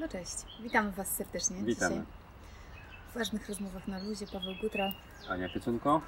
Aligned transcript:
No 0.00 0.08
cześć, 0.08 0.34
witamy 0.62 0.92
Was 0.92 1.14
serdecznie 1.16 1.56
Witamy. 1.62 1.94
dzisiaj. 1.94 2.06
W 3.10 3.18
ważnych 3.18 3.48
rozmowach 3.48 3.88
na 3.88 3.98
luzie, 3.98 4.26
Paweł 4.26 4.54
Gutra. 4.60 4.92
Ania 5.28 5.48
Piecunko? 5.48 6.00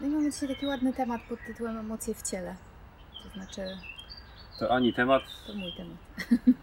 No 0.00 0.06
i 0.06 0.10
mamy 0.10 0.30
dzisiaj 0.32 0.48
taki 0.48 0.66
ładny 0.66 0.92
temat 0.92 1.20
pod 1.28 1.38
tytułem 1.46 1.76
Emocje 1.78 2.14
w 2.14 2.22
ciele. 2.22 2.56
To 3.22 3.28
znaczy, 3.30 3.78
To 4.58 4.70
Ani 4.74 4.94
temat, 4.94 5.22
to 5.46 5.54
mój 5.54 5.72
temat. 5.76 5.96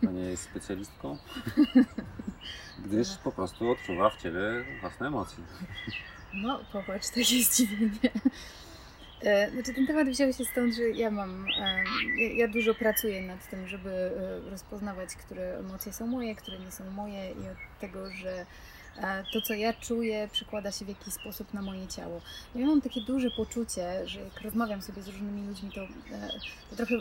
a 0.08 0.12
nie 0.12 0.22
jest 0.22 0.44
specjalistką, 0.44 1.18
gdyż 2.86 3.18
po 3.18 3.32
prostu 3.32 3.72
odczuwa 3.72 4.10
w 4.10 4.22
ciele 4.22 4.64
własne 4.82 5.08
emocje. 5.08 5.44
No, 6.34 6.60
popatrz, 6.74 7.08
takie 7.10 7.24
zdziwienie. 7.44 8.12
E, 9.26 9.52
Znaczy, 9.52 9.74
ten 9.74 9.88
temat 9.88 10.10
wziął 10.10 10.34
się 10.34 10.46
stąd, 10.46 10.76
że 10.76 10.84
ja 10.90 11.12
mam, 11.12 11.46
e, 11.60 11.84
ja- 12.36 12.48
dużo 12.48 12.74
pracuję 12.74 13.22
nad 13.22 13.50
tym, 13.50 13.68
żeby 13.68 13.90
e, 14.46 14.50
rozpoznawać, 14.50 15.16
które 15.16 15.58
emocje 15.60 15.94
są 15.94 16.08
moje, 16.08 16.36
które 16.36 16.60
nie 16.60 16.72
są 16.72 16.92
moje 16.92 17.32
i 17.32 17.50
od 17.50 17.80
tego, 17.82 18.12
że 18.12 18.46
to, 19.34 19.42
co 19.42 19.54
ja 19.54 19.74
czuję, 19.74 20.30
przekłada 20.32 20.72
się 20.72 20.86
w 20.86 20.88
jakiś 20.90 21.14
sposób 21.14 21.54
na 21.54 21.62
moje 21.62 21.88
ciało. 21.88 22.22
No 22.56 22.62
Ja 22.62 22.68
mam 22.68 22.82
takie 22.82 23.02
duże 23.02 23.32
poczucie, 23.32 24.08
że 24.08 24.20
jak 24.22 24.42
rozmawiam 24.42 24.82
sobie 24.82 25.02
z 25.02 25.08
różnymi 25.08 25.48
ludźmi, 25.48 25.72
to, 25.76 25.82
to 26.70 26.76
trochę 26.76 26.96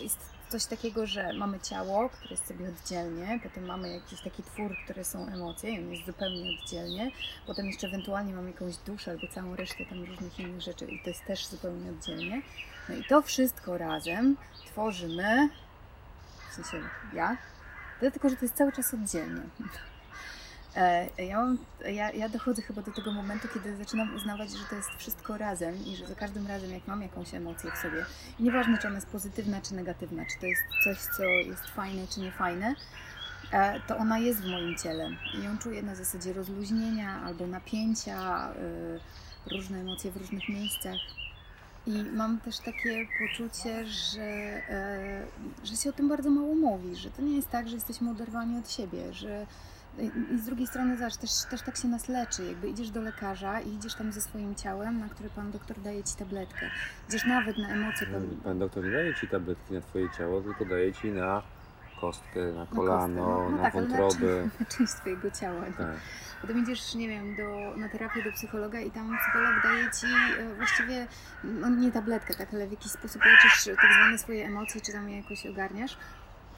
jest 0.00 0.18
coś 0.52 0.66
takiego, 0.66 1.06
że 1.06 1.32
mamy 1.32 1.60
ciało, 1.60 2.08
które 2.08 2.30
jest 2.30 2.48
sobie 2.48 2.68
oddzielnie, 2.68 3.40
potem 3.42 3.66
mamy 3.66 3.92
jakiś 3.92 4.20
taki 4.20 4.42
twór, 4.42 4.76
które 4.84 5.04
są 5.04 5.26
emocje 5.26 5.70
i 5.70 5.78
on 5.78 5.92
jest 5.92 6.06
zupełnie 6.06 6.58
oddzielnie, 6.62 7.10
potem 7.46 7.66
jeszcze 7.66 7.86
ewentualnie 7.86 8.34
mamy 8.34 8.50
jakąś 8.50 8.76
duszę 8.76 9.10
albo 9.10 9.28
całą 9.28 9.56
resztę 9.56 9.86
tam 9.86 10.04
różnych 10.04 10.40
innych 10.40 10.60
rzeczy 10.60 10.84
i 10.84 11.02
to 11.02 11.10
jest 11.10 11.24
też 11.24 11.46
zupełnie 11.46 11.90
oddzielnie. 11.90 12.42
No 12.88 12.94
i 12.94 13.04
to 13.04 13.22
wszystko 13.22 13.78
razem 13.78 14.36
tworzymy, 14.66 15.48
w 16.50 16.54
sensie 16.54 16.88
ja, 17.14 17.36
tylko 18.00 18.28
że 18.28 18.36
to 18.36 18.44
jest 18.44 18.56
cały 18.56 18.72
czas 18.72 18.94
oddzielnie. 18.94 19.42
E, 20.76 21.08
Ja, 21.24 21.36
mam, 21.36 21.58
ja, 21.84 22.10
ja 22.10 22.28
dochodzę 22.28 22.62
chyba 22.62 22.82
do 22.82 22.92
tego 22.92 23.12
momentu, 23.12 23.48
kiedy 23.54 23.76
zaczynam 23.76 24.14
uznawać, 24.14 24.50
że 24.50 24.64
to 24.70 24.76
jest 24.76 24.90
wszystko 24.98 25.38
razem 25.38 25.86
i 25.86 25.96
że 25.96 26.06
za 26.06 26.14
każdym 26.14 26.46
razem, 26.46 26.70
jak 26.70 26.86
mam 26.86 27.02
jakąś 27.02 27.34
emocję 27.34 27.70
w 27.70 27.78
sobie, 27.78 28.04
nieważne, 28.40 28.78
czy 28.78 28.86
ona 28.86 28.96
jest 28.96 29.08
pozytywna, 29.08 29.60
czy 29.60 29.74
negatywna, 29.74 30.22
czy 30.26 30.38
to 30.40 30.46
jest 30.46 30.62
coś, 30.84 30.98
co 31.16 31.22
jest 31.24 31.66
fajne, 31.66 32.06
czy 32.14 32.20
niefajne, 32.20 32.74
e, 33.52 33.80
to 33.80 33.96
ona 33.96 34.18
jest 34.18 34.40
w 34.40 34.50
moim 34.50 34.78
ciele. 34.78 35.10
I 35.34 35.44
ją 35.44 35.58
czuję 35.58 35.82
na 35.82 35.94
zasadzie 35.94 36.32
rozluźnienia 36.32 37.22
albo 37.24 37.46
napięcia, 37.46 38.48
y, 38.52 39.00
różne 39.50 39.78
emocje 39.80 40.10
w 40.10 40.16
różnych 40.16 40.48
miejscach. 40.48 40.98
I 41.86 42.02
mam 42.02 42.40
też 42.40 42.58
takie 42.58 43.06
poczucie, 43.18 43.86
że, 43.86 44.22
e, 44.22 45.26
że 45.64 45.76
się 45.76 45.90
o 45.90 45.92
tym 45.92 46.08
bardzo 46.08 46.30
mało 46.30 46.54
mówi, 46.54 46.96
że 46.96 47.10
to 47.10 47.22
nie 47.22 47.36
jest 47.36 47.50
tak, 47.50 47.68
że 47.68 47.74
jesteśmy 47.74 48.10
oderwani 48.10 48.58
od 48.58 48.70
siebie, 48.70 49.12
że 49.12 49.46
i- 49.98 50.38
z 50.38 50.44
drugiej 50.44 50.66
strony, 50.66 50.96
zobacz, 50.96 51.16
też, 51.16 51.30
też 51.50 51.62
tak 51.62 51.76
się 51.76 51.88
nas 51.88 52.08
leczy. 52.08 52.44
Jakby 52.44 52.68
idziesz 52.68 52.90
do 52.90 53.00
lekarza 53.00 53.60
i 53.60 53.74
idziesz 53.74 53.94
tam 53.94 54.12
ze 54.12 54.20
swoim 54.20 54.54
ciałem, 54.54 55.00
na 55.00 55.08
które 55.08 55.30
pan 55.30 55.50
doktor 55.50 55.80
daje 55.80 56.04
ci 56.04 56.14
tabletkę. 56.16 56.70
Idziesz 57.08 57.24
nawet 57.26 57.58
na 57.58 57.68
emocje. 57.68 58.06
Pan, 58.06 58.28
Pan 58.44 58.58
doktor 58.58 58.84
nie 58.84 58.90
daje 58.90 59.14
ci 59.14 59.28
tabletki 59.28 59.74
na 59.74 59.80
twoje 59.80 60.10
ciało, 60.18 60.40
tylko 60.40 60.64
daje 60.64 60.92
ci 60.92 61.08
na 61.10 61.42
kostkę, 62.00 62.52
na 62.52 62.66
kolano, 62.66 63.24
kostkę. 63.24 63.50
No 63.50 63.56
na 63.56 63.62
tak, 63.62 63.74
ale 63.76 63.88
na 63.88 63.96
wątrobę. 63.98 64.48
Na 64.60 64.66
część 64.66 64.92
twojego 64.92 65.30
ciała. 65.30 65.64
Tak. 65.78 65.96
Potem 66.40 66.62
idziesz, 66.62 66.94
nie 66.94 67.08
wiem, 67.08 67.36
do, 67.36 67.76
na 67.76 67.88
terapię 67.88 68.22
do 68.24 68.32
psychologa 68.32 68.80
i 68.80 68.90
tam 68.90 69.18
psycholog 69.22 69.62
daje 69.62 69.90
ci 70.00 70.06
e, 70.40 70.54
właściwie, 70.56 71.06
no 71.44 71.68
nie 71.70 71.92
tabletkę, 71.92 72.34
tak, 72.34 72.54
ale 72.54 72.66
w 72.66 72.70
jakiś 72.70 72.92
sposób 72.92 73.22
leczysz 73.24 73.64
tak 73.64 73.92
zwane 73.92 74.18
swoje 74.18 74.46
emocje, 74.46 74.80
czy 74.80 74.92
tam 74.92 75.08
je 75.08 75.16
jakoś 75.16 75.46
ogarniasz. 75.46 75.96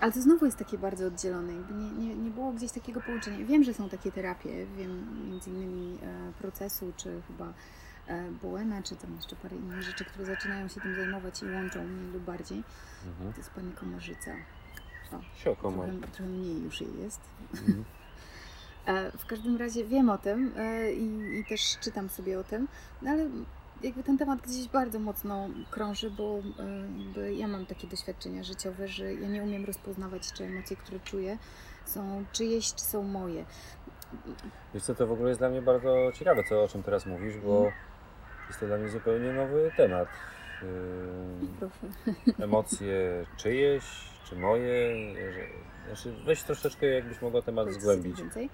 Ale 0.00 0.12
to 0.12 0.23
znowu 0.23 0.45
jest 0.47 0.59
takie 0.59 0.78
bardzo 0.78 1.06
oddzielone, 1.06 1.53
jakby 1.53 1.75
nie, 1.75 1.91
nie, 1.91 2.14
nie 2.17 2.31
było 2.31 2.53
gdzieś 2.53 2.73
takiego 2.73 3.00
połączenia. 3.00 3.47
Wiem, 3.47 3.64
że 3.64 3.75
są 3.75 3.89
takie 3.89 4.12
terapie, 4.12 4.67
wiem 4.77 5.06
między 5.31 5.51
innymi 5.51 5.98
e, 6.02 6.33
procesu, 6.41 6.92
czy 6.96 7.23
chyba 7.29 7.52
e, 8.08 8.30
Bowena, 8.42 8.83
czy 8.83 8.96
tam 8.96 9.17
jeszcze 9.17 9.36
parę 9.36 9.57
innych 9.57 9.83
rzeczy, 9.83 10.05
które 10.05 10.24
zaczynają 10.27 10.68
się 10.68 10.80
tym 10.80 10.95
zajmować 10.95 11.42
i 11.42 11.51
łączą 11.51 11.85
mniej 11.85 12.13
lub 12.13 12.23
bardziej. 12.23 12.63
Mhm. 13.07 13.33
To 13.33 13.39
jest 13.39 13.51
pani 13.51 13.73
Komorzyca. 13.73 14.30
O, 15.13 15.20
Sioko 15.36 15.70
ma. 15.70 15.83
trochę, 15.85 15.98
trochę 15.98 16.30
mniej 16.30 16.63
już 16.63 16.80
jej 16.80 16.98
jest. 17.02 17.20
Mhm. 17.52 17.85
E, 18.86 19.11
W 19.18 19.27
każdym 19.27 19.57
razie 19.57 19.85
wiem 19.85 20.11
o 20.11 20.18
tym 20.18 20.52
e, 20.57 20.92
i, 20.92 21.39
i 21.41 21.45
też 21.45 21.79
czytam 21.80 22.08
sobie 22.08 22.39
o 22.41 22.45
tym, 22.45 22.68
no 23.02 23.11
ale 23.11 23.27
jakby 23.84 24.02
ten 24.02 24.18
temat 24.18 24.40
gdzieś 24.40 24.68
bardzo 24.68 24.98
mocno 24.98 25.48
krąży, 25.70 26.11
bo 26.11 26.39
jakby 26.98 27.34
ja 27.34 27.48
mam 27.48 27.67
takie 27.67 27.86
doświadczenia 27.86 28.42
życiowe, 28.45 28.89
że 28.89 29.14
ja 29.14 29.28
nie 29.28 29.42
umiem 29.42 29.64
rozpoznawać, 29.64 30.33
czy 30.33 30.45
emocje, 30.45 30.77
które 30.77 31.00
czuję, 31.00 31.39
są 31.84 32.24
czyjeś, 32.33 32.74
czy 32.74 32.84
są 32.84 33.02
moje. 33.02 33.44
Wiesz 34.74 34.83
co, 34.83 34.94
to 34.94 35.06
w 35.06 35.12
ogóle 35.12 35.28
jest 35.28 35.40
dla 35.40 35.48
mnie 35.48 35.62
bardzo 35.62 36.12
ciekawe, 36.14 36.44
co, 36.48 36.62
o 36.62 36.68
czym 36.68 36.83
teraz 36.83 37.06
mówisz, 37.06 37.36
bo 37.39 37.56
Mhm. 37.56 37.74
jest 38.48 38.61
to 38.61 38.67
dla 38.67 38.77
mnie 38.78 38.89
zupełnie 38.89 39.33
nowy 39.33 39.70
temat. 39.77 40.08
Proszę. 41.58 41.86
emocje 42.44 43.27
czyjeś, 43.36 43.84
czy 44.24 44.36
moje, 44.36 44.94
znaczy 45.86 46.14
weź 46.27 46.42
troszeczkę 46.42 46.86
jakbyś 46.86 47.23
mogła 47.23 47.42
temat 47.42 47.64
Powiedz 47.67 47.80
zgłębić. 47.83 48.18
więcej. 48.18 48.50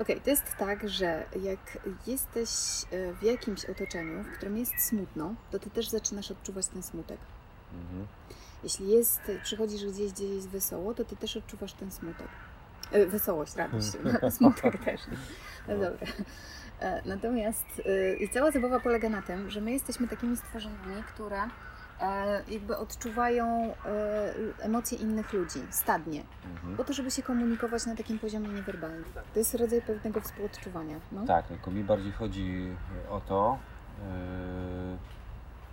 Okej, 0.00 0.20
to 0.20 0.30
jest 0.30 0.56
tak, 0.58 0.88
że 0.88 1.24
jak 1.42 1.78
jesteś 2.06 2.48
e, 2.90 3.12
w 3.12 3.22
jakimś 3.22 3.64
otoczeniu, 3.64 4.22
w 4.24 4.32
którym 4.32 4.56
jest 4.56 4.72
smutno, 4.88 5.34
to 5.50 5.58
ty 5.58 5.70
też 5.70 5.88
zaczynasz 5.88 6.30
odczuwać 6.30 6.66
ten 6.66 6.82
smutek. 6.82 7.18
Mhm. 7.72 8.06
Jeśli 8.62 8.88
jest, 8.88 9.20
przychodzisz 9.42 9.86
gdzieś, 9.86 10.12
gdzie 10.12 10.24
jest 10.26 10.48
wesoło, 10.48 10.94
to 10.94 11.04
ty 11.04 11.16
też 11.16 11.36
odczuwasz 11.36 11.72
ten 11.72 11.90
smutek. 11.90 12.28
E, 12.92 13.06
wesołość, 13.06 13.56
radość, 13.56 13.88
no, 14.22 14.30
smutek 14.38 14.84
też. 14.84 15.00
No 15.68 15.74
No. 15.76 15.80
dobra. 15.90 16.06
E, 16.80 17.02
Natomiast 17.04 17.66
e, 17.86 18.14
i 18.16 18.28
cała 18.28 18.50
zabawa 18.50 18.80
polega 18.80 19.08
na 19.08 19.22
tym, 19.22 19.50
że 19.50 19.60
my 19.60 19.72
jesteśmy 19.72 20.08
takimi 20.08 20.36
stworzeniami, 20.36 21.02
które 21.14 21.42
jakby 22.48 22.76
odczuwają 22.76 23.46
e, 23.86 24.34
emocje 24.60 24.98
innych 24.98 25.32
ludzi 25.32 25.58
stadnie, 25.70 26.22
Mhm. 26.54 26.76
po 26.76 26.84
to, 26.84 26.92
żeby 26.92 27.10
się 27.10 27.22
komunikować 27.22 27.86
na 27.86 27.96
takim 27.96 28.18
poziomie 28.18 28.48
niewerbalnym. 28.48 29.04
To 29.32 29.38
jest 29.38 29.54
rodzaj 29.54 29.82
pewnego 29.82 30.20
współodczuwania. 30.20 30.96
No? 31.12 31.26
Tak, 31.26 31.46
tylko 31.46 31.70
mi 31.70 31.84
bardziej 31.84 32.12
chodzi 32.12 32.76
o 33.10 33.20
to, 33.20 33.58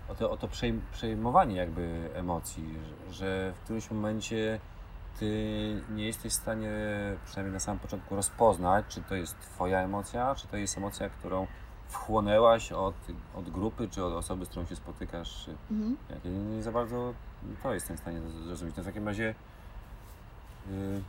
o 0.10 0.16
to, 0.16 0.32
o 0.32 0.38
to 0.38 0.48
przejm- 0.48 0.80
przejmowanie 0.92 1.56
jakby 1.56 2.10
emocji, 2.14 2.80
że 3.12 3.54
w 3.56 3.60
którymś 3.64 3.92
momencie 3.92 4.60
ty 5.20 5.28
nie 5.90 6.06
jesteś 6.06 6.32
w 6.34 6.36
stanie, 6.36 6.72
przynajmniej 7.26 7.54
na 7.54 7.60
samym 7.60 7.80
początku, 7.80 8.16
rozpoznać, 8.16 8.86
czy 8.90 9.02
to 9.02 9.16
jest 9.16 9.40
twoja 9.40 9.80
emocja, 9.80 10.36
czy 10.36 10.48
to 10.48 10.58
jest 10.58 10.78
emocja, 10.78 11.10
którą 11.10 11.48
wchłonęłaś 11.88 12.72
od, 12.72 12.96
od 13.36 13.50
grupy, 13.50 13.88
czy 13.92 14.04
od 14.06 14.14
osoby, 14.14 14.46
z 14.46 14.50
którą 14.50 14.66
się 14.66 14.76
spotykasz. 14.76 15.50
Mhm. 15.72 15.98
ja 16.10 16.32
nie, 16.32 16.40
nie 16.40 16.64
za 16.64 16.72
bardzo 16.72 17.14
to 17.64 17.74
jestem 17.74 17.98
w 17.98 18.00
stanie 18.00 18.22
zrozumieć. 18.46 18.76
No 18.78 18.84
w 18.84 18.86
takim 18.86 19.08
razie 19.08 19.36
yy, 20.70 21.02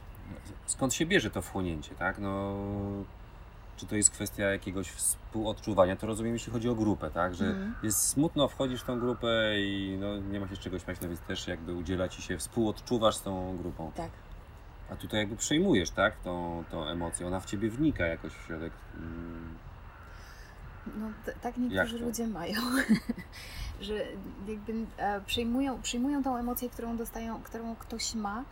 skąd 0.67 0.95
się 0.95 1.07
bierze 1.07 1.31
to 1.31 1.43
wchłonięcie, 1.43 1.95
tak? 1.95 2.19
No, 2.19 2.55
czy 3.77 3.87
to 3.87 3.97
jest 3.97 4.11
kwestia 4.11 4.45
jakiegoś 4.45 4.91
współodczuwania, 4.91 5.97
to 5.97 6.07
rozumiem, 6.07 6.33
jeśli 6.33 6.53
chodzi 6.53 6.69
o 6.69 6.75
grupę, 6.75 7.11
tak? 7.11 7.35
Że 7.35 7.45
Mhm. 7.45 7.75
jest 7.83 8.09
smutno, 8.09 8.49
wchodzisz 8.49 8.83
w 8.83 8.85
tą 8.85 9.01
grupę 9.01 9.61
i 9.61 9.99
no, 10.01 10.19
nie 10.19 10.41
ma 10.41 10.49
się 10.49 10.57
z 10.57 10.59
czego 10.59 10.79
śmiać, 10.79 11.01
no 11.01 11.09
więc 11.09 11.21
też 11.21 11.49
jakby 11.49 11.75
udziela 11.75 12.09
ci 12.09 12.23
się, 12.23 12.39
współodczuwasz 12.39 13.17
z 13.17 13.23
tą 13.23 13.57
grupą. 13.57 13.93
Tak. 13.95 14.11
A 14.91 14.97
tutaj 14.97 15.21
jakby 15.21 15.37
przejmujesz, 15.37 15.91
tak? 15.91 16.17
Tą, 16.17 16.65
tą 16.71 16.85
emocję, 16.85 17.27
ona 17.27 17.41
w 17.41 17.47
ciebie 17.47 17.71
wnika 17.71 18.07
jakoś 18.07 18.33
w 18.33 18.47
środek. 18.47 18.73
Mm, 18.97 19.55
No, 21.01 21.11
tak 21.43 21.57
niektórzy 21.57 21.99
ludzie 21.99 22.27
mają, 22.27 22.61
że 23.81 23.95
jakby 24.49 24.87
e, 24.97 25.21
przyjmują, 25.21 25.83
przyjmują 25.83 26.23
tą 26.23 26.37
emocję, 26.37 26.71
którą 26.71 26.97
dostają, 26.97 27.43
którą 27.43 27.77
ktoś 27.77 28.15
ma 28.15 28.45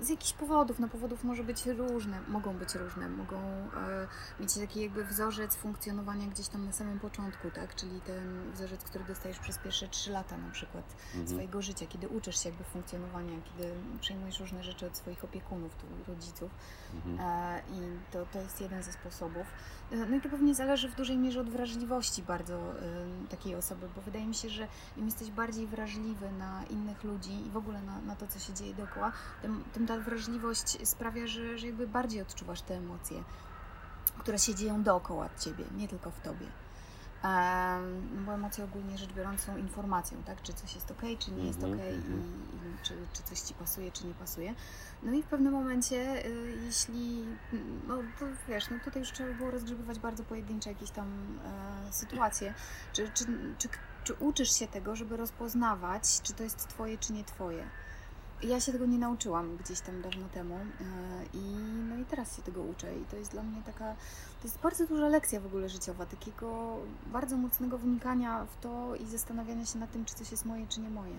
z 0.00 0.08
jakichś 0.08 0.32
powodów. 0.32 0.78
No 0.78 0.88
powodów 0.88 1.24
może 1.24 1.44
być 1.44 1.66
różne, 1.66 2.20
mogą 2.28 2.54
być 2.54 2.74
różne, 2.74 3.08
mogą 3.08 3.36
e, 3.36 4.06
mieć 4.40 4.54
taki 4.54 4.82
jakby 4.82 5.04
wzorzec 5.04 5.56
funkcjonowania 5.56 6.26
gdzieś 6.26 6.48
tam 6.48 6.66
na 6.66 6.72
samym 6.72 7.00
początku, 7.00 7.50
tak? 7.50 7.74
Czyli 7.74 8.00
ten 8.00 8.52
wzorzec, 8.52 8.84
który 8.84 9.04
dostajesz 9.04 9.38
przez 9.38 9.58
pierwsze 9.58 9.88
trzy 9.88 10.10
lata 10.10 10.36
na 10.36 10.50
przykład 10.50 10.84
mhm. 11.06 11.28
swojego 11.28 11.62
życia, 11.62 11.86
kiedy 11.88 12.08
uczysz 12.08 12.42
się 12.42 12.48
jakby 12.48 12.64
funkcjonowania, 12.64 13.36
kiedy 13.44 13.74
przyjmujesz 14.00 14.40
różne 14.40 14.64
rzeczy 14.64 14.86
od 14.86 14.96
swoich 14.96 15.24
opiekunów, 15.24 15.74
tu 15.74 15.86
rodziców. 16.12 16.50
Mhm. 16.94 17.18
E, 17.20 17.60
I 17.60 18.12
to, 18.12 18.26
to 18.32 18.40
jest 18.40 18.60
jeden 18.60 18.82
ze 18.82 18.92
sposobów. 18.92 19.46
E, 19.92 19.96
No 19.96 20.16
i 20.16 20.20
to 20.20 20.28
pewnie 20.28 20.54
zależy 20.54 20.88
w 20.88 20.94
dużej 20.94 21.18
mierze 21.18 21.40
od 21.40 21.50
wrażliwości 21.50 22.22
bardzo 22.22 22.54
e, 22.54 22.74
takiej 23.30 23.54
osoby, 23.54 23.88
bo 23.96 24.02
wydaje 24.02 24.26
mi 24.26 24.34
się, 24.34 24.48
że 24.48 24.68
im 24.96 25.06
jesteś 25.06 25.30
bardziej 25.30 25.66
wrażliwy 25.66 26.32
na 26.32 26.64
innych 26.70 27.04
ludzi 27.04 27.46
i 27.46 27.50
w 27.50 27.56
ogóle 27.56 27.82
na, 27.82 28.00
na 28.00 28.16
to, 28.16 28.26
co 28.26 28.38
się 28.38 28.52
dzieje 28.52 28.74
dookoła, 28.74 29.12
tym, 29.42 29.64
tym 29.72 29.86
ta 29.86 29.98
wrażliwość 29.98 30.88
sprawia, 30.88 31.26
że, 31.26 31.58
że 31.58 31.66
jakby 31.66 31.86
bardziej 31.86 32.22
odczuwasz 32.22 32.62
te 32.62 32.74
emocje, 32.74 33.22
które 34.18 34.38
się 34.38 34.54
dzieją 34.54 34.82
dookoła 34.82 35.28
ciebie, 35.38 35.64
nie 35.76 35.88
tylko 35.88 36.10
w 36.10 36.20
tobie. 36.20 36.46
No 38.16 38.22
bo 38.26 38.32
emocje 38.32 38.64
ogólnie 38.64 38.98
rzecz 38.98 39.12
biorąc 39.12 39.40
są 39.40 39.56
informacją, 39.56 40.22
tak? 40.22 40.42
Czy 40.42 40.52
coś 40.52 40.74
jest 40.74 40.90
ok, 40.90 41.02
czy 41.18 41.32
nie 41.32 41.44
jest 41.44 41.58
ok. 41.58 41.64
Mhm, 41.64 41.94
I, 41.94 41.96
mhm. 41.96 42.20
i 42.54 42.84
czy, 42.84 42.94
czy 43.12 43.22
coś 43.22 43.40
ci 43.40 43.54
pasuje, 43.54 43.92
czy 43.92 44.06
nie 44.06 44.14
pasuje. 44.14 44.54
No 45.02 45.12
i 45.12 45.22
w 45.22 45.26
pewnym 45.26 45.52
momencie, 45.52 46.26
y, 46.26 46.58
jeśli, 46.64 47.24
no 47.88 47.96
to 48.18 48.26
wiesz, 48.48 48.70
no 48.70 48.76
tutaj 48.84 49.02
już 49.02 49.12
trzeba 49.12 49.34
było 49.34 49.50
rozgrzebywać 49.50 49.98
bardzo 49.98 50.24
pojedyncze 50.24 50.70
jakieś 50.70 50.90
tam 50.90 51.38
e, 51.88 51.92
sytuacje, 51.92 52.54
czy, 52.92 53.10
czy, 53.14 53.24
czy, 53.58 53.68
czy 54.04 54.14
uczysz 54.14 54.58
się 54.58 54.68
tego, 54.68 54.96
żeby 54.96 55.16
rozpoznawać, 55.16 56.20
czy 56.22 56.32
to 56.32 56.42
jest 56.42 56.68
twoje, 56.68 56.98
czy 56.98 57.12
nie 57.12 57.24
twoje. 57.24 57.66
Ja 58.42 58.60
się 58.60 58.72
tego 58.72 58.86
nie 58.86 58.98
nauczyłam 58.98 59.56
gdzieś 59.56 59.80
tam 59.80 60.02
dawno 60.02 60.28
temu 60.34 60.54
e, 60.54 60.58
i 61.34 61.54
no 61.88 61.96
i 61.96 62.04
teraz 62.04 62.36
się 62.36 62.42
tego 62.42 62.62
uczę 62.62 62.96
i 62.96 63.04
to 63.10 63.16
jest 63.16 63.32
dla 63.32 63.42
mnie 63.42 63.62
taka, 63.66 63.94
to 64.40 64.44
jest 64.44 64.60
bardzo 64.60 64.86
duża 64.86 65.08
lekcja 65.08 65.40
w 65.40 65.46
ogóle 65.46 65.68
życiowa, 65.68 66.06
takiego 66.06 66.76
bardzo 67.06 67.36
mocnego 67.36 67.78
wnikania 67.78 68.44
w 68.44 68.62
to 68.62 68.94
i 68.96 69.06
zastanawiania 69.06 69.66
się 69.66 69.78
nad 69.78 69.92
tym, 69.92 70.04
czy 70.04 70.14
coś 70.14 70.30
jest 70.30 70.44
moje, 70.44 70.66
czy 70.66 70.80
nie 70.80 70.90
moje. 70.90 71.14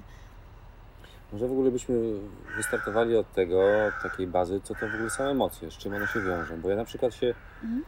Może 1.34 1.48
w 1.48 1.52
ogóle 1.52 1.72
byśmy 1.72 1.96
wystartowali 2.58 3.18
od 3.18 3.34
tego, 3.34 3.62
od 3.88 4.04
takiej 4.04 4.28
bazy, 4.28 4.62
co 4.64 4.76
to 4.76 4.90
w 4.90 4.94
ogóle 4.94 5.10
są 5.10 5.24
emocje, 5.24 5.72
z 5.72 5.74
czym 5.74 5.94
one 5.94 6.08
się 6.08 6.22
wiążą, 6.22 6.62
bo 6.62 6.70
ja 6.70 6.76
na 6.76 6.86
przykład 6.86 7.14
się 7.14 7.34
mhm. 7.64 7.84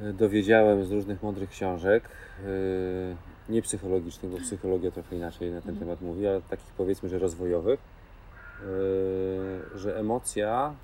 Dowiedziałem 0.00 0.84
z 0.84 0.90
różnych 0.90 1.22
mądrych 1.22 1.50
książek, 1.50 2.04
e, 2.08 3.52
nie 3.52 3.62
psychologicznych, 3.62 4.32
bo 4.32 4.38
psychologia 4.38 4.90
trochę 4.90 5.16
inaczej 5.16 5.50
na 5.50 5.60
ten 5.60 5.70
mhm. 5.70 5.78
temat 5.78 6.00
mówi, 6.00 6.26
ale 6.26 6.42
takich 6.42 6.72
powiedzmy, 6.76 7.08
że 7.08 7.18
rozwojowych, 7.18 7.80
że 9.74 9.98
emocja 9.98 10.74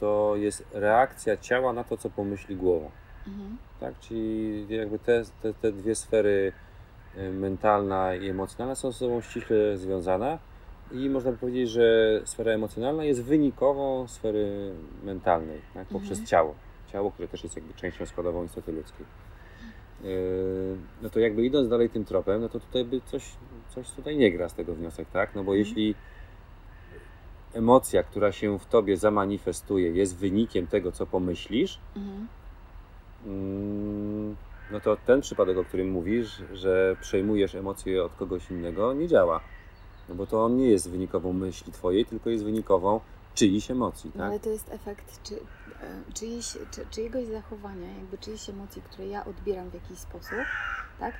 to 0.00 0.32
jest 0.36 0.64
reakcja 0.72 1.36
ciała 1.36 1.72
na 1.72 1.84
to, 1.84 1.96
co 1.96 2.10
pomyśli 2.10 2.56
głowa. 2.56 2.88
Mhm. 3.26 3.56
Tak? 3.80 3.98
Czyli 4.00 4.66
jakby 4.68 4.98
te, 4.98 5.22
te, 5.42 5.54
te 5.54 5.72
dwie 5.72 5.94
sfery 5.94 6.52
yy, 7.16 7.32
mentalna 7.32 8.14
i 8.14 8.28
emocjonalna 8.28 8.74
są 8.74 8.92
ze 8.92 8.98
sobą 8.98 9.20
ściśle 9.20 9.76
związane 9.76 10.38
i 10.92 11.10
można 11.10 11.32
by 11.32 11.38
powiedzieć, 11.38 11.70
że 11.70 12.20
sfera 12.24 12.52
emocjonalna 12.52 13.04
jest 13.04 13.22
wynikową 13.22 14.08
sfery 14.08 14.72
mentalnej 15.04 15.60
tak? 15.74 15.88
poprzez 15.88 16.10
mhm. 16.10 16.26
ciało. 16.26 16.54
Ciało, 16.92 17.10
które 17.10 17.28
też 17.28 17.44
jest 17.44 17.56
jakby 17.56 17.74
częścią 17.74 18.06
składową 18.06 18.44
istoty 18.44 18.72
ludzkiej. 18.72 19.06
Yy, 20.04 20.76
no 21.02 21.10
to 21.10 21.20
jakby 21.20 21.44
idąc 21.44 21.68
dalej 21.68 21.90
tym 21.90 22.04
tropem, 22.04 22.40
no 22.40 22.48
to 22.48 22.60
tutaj 22.60 22.84
by 22.84 23.00
coś, 23.00 23.32
coś 23.68 23.90
tutaj 23.90 24.16
nie 24.16 24.32
gra 24.32 24.48
z 24.48 24.54
tego 24.54 24.74
wniosek, 24.74 25.08
tak? 25.12 25.34
No 25.34 25.44
bo 25.44 25.52
mhm. 25.52 25.58
jeśli 25.58 25.94
emocja, 27.54 28.02
która 28.02 28.32
się 28.32 28.58
w 28.58 28.66
tobie 28.66 28.96
zamanifestuje, 28.96 29.90
jest 29.90 30.16
wynikiem 30.16 30.66
tego, 30.66 30.92
co 30.92 31.06
pomyślisz, 31.06 31.78
mhm. 31.96 32.28
Mm, 33.26 34.36
no 34.70 34.80
to 34.80 34.96
ten 35.06 35.20
przypadek, 35.20 35.58
o 35.58 35.64
którym 35.64 35.90
mówisz, 35.90 36.42
że 36.52 36.96
przejmujesz 37.00 37.54
emocje 37.54 38.04
od 38.04 38.14
kogoś 38.14 38.50
innego, 38.50 38.94
nie 38.94 39.08
działa. 39.08 39.40
No 40.08 40.14
bo 40.14 40.26
to 40.26 40.44
on 40.44 40.56
nie 40.56 40.70
jest 40.70 40.90
wynikową 40.90 41.32
myśli 41.32 41.72
twojej, 41.72 42.06
tylko 42.06 42.30
jest 42.30 42.44
wynikową 42.44 43.00
czyichś 43.34 43.70
emocji. 43.70 44.10
No 44.14 44.18
tak? 44.18 44.30
ale 44.30 44.40
to 44.40 44.50
jest 44.50 44.72
efekt 44.72 45.22
czy, 45.22 45.34
e, 45.34 46.02
czy, 46.70 46.86
czyjegoś 46.90 47.26
zachowania, 47.26 47.88
jakby 47.98 48.18
czyjś 48.18 48.50
emocji, 48.50 48.82
które 48.82 49.08
ja 49.08 49.24
odbieram 49.24 49.70
w 49.70 49.74
jakiś 49.74 49.98
sposób, 49.98 50.38
tak? 50.98 51.14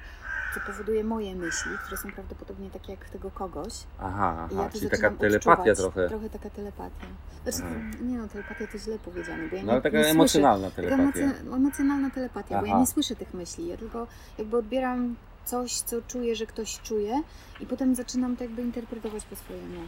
Co 0.55 0.61
powoduje 0.61 1.05
moje 1.05 1.35
myśli, 1.35 1.71
które 1.85 1.97
są 1.97 2.13
prawdopodobnie 2.13 2.71
takie 2.71 2.93
jak 2.93 3.09
tego 3.09 3.31
kogoś. 3.31 3.73
Aha, 4.01 4.49
aha. 4.51 4.63
Ja 4.63 4.71
czyli 4.71 4.91
taka 4.91 5.11
telepatia 5.11 5.75
trochę. 5.75 6.09
Trochę 6.09 6.31
taka 6.31 6.51
telepatia. 6.51 7.07
Znaczy, 7.45 7.63
nie 8.03 8.19
no, 8.19 8.29
telepatia 8.29 8.67
to 8.73 8.79
źle 8.79 8.99
powiedziane, 8.99 9.49
bo 9.49 9.57
ja 9.57 9.63
no, 9.63 9.73
ale 9.73 9.83
taka 9.83 9.99
emocjonalna 9.99 10.71
słyszę, 10.71 10.91
telepatia. 10.91 11.29
Taka 11.29 11.57
emocjonalna 11.57 12.11
telepatia, 12.11 12.55
aha. 12.57 12.61
bo 12.61 12.67
ja 12.67 12.79
nie 12.79 12.87
słyszę 12.87 13.17
tych 13.17 13.35
myśli, 13.35 13.67
ja 13.67 13.77
tylko 13.77 14.07
jakby 14.39 14.57
odbieram 14.57 15.17
coś, 15.45 15.81
co 15.81 16.03
czuję, 16.03 16.37
że 16.37 16.47
ktoś 16.47 16.81
czuje 16.81 17.23
i 17.61 17.67
potem 17.67 17.95
zaczynam 17.95 18.37
to 18.37 18.45
jakby 18.45 18.63
interpretować 18.63 19.25
po 19.25 19.37
swojemu. 19.37 19.81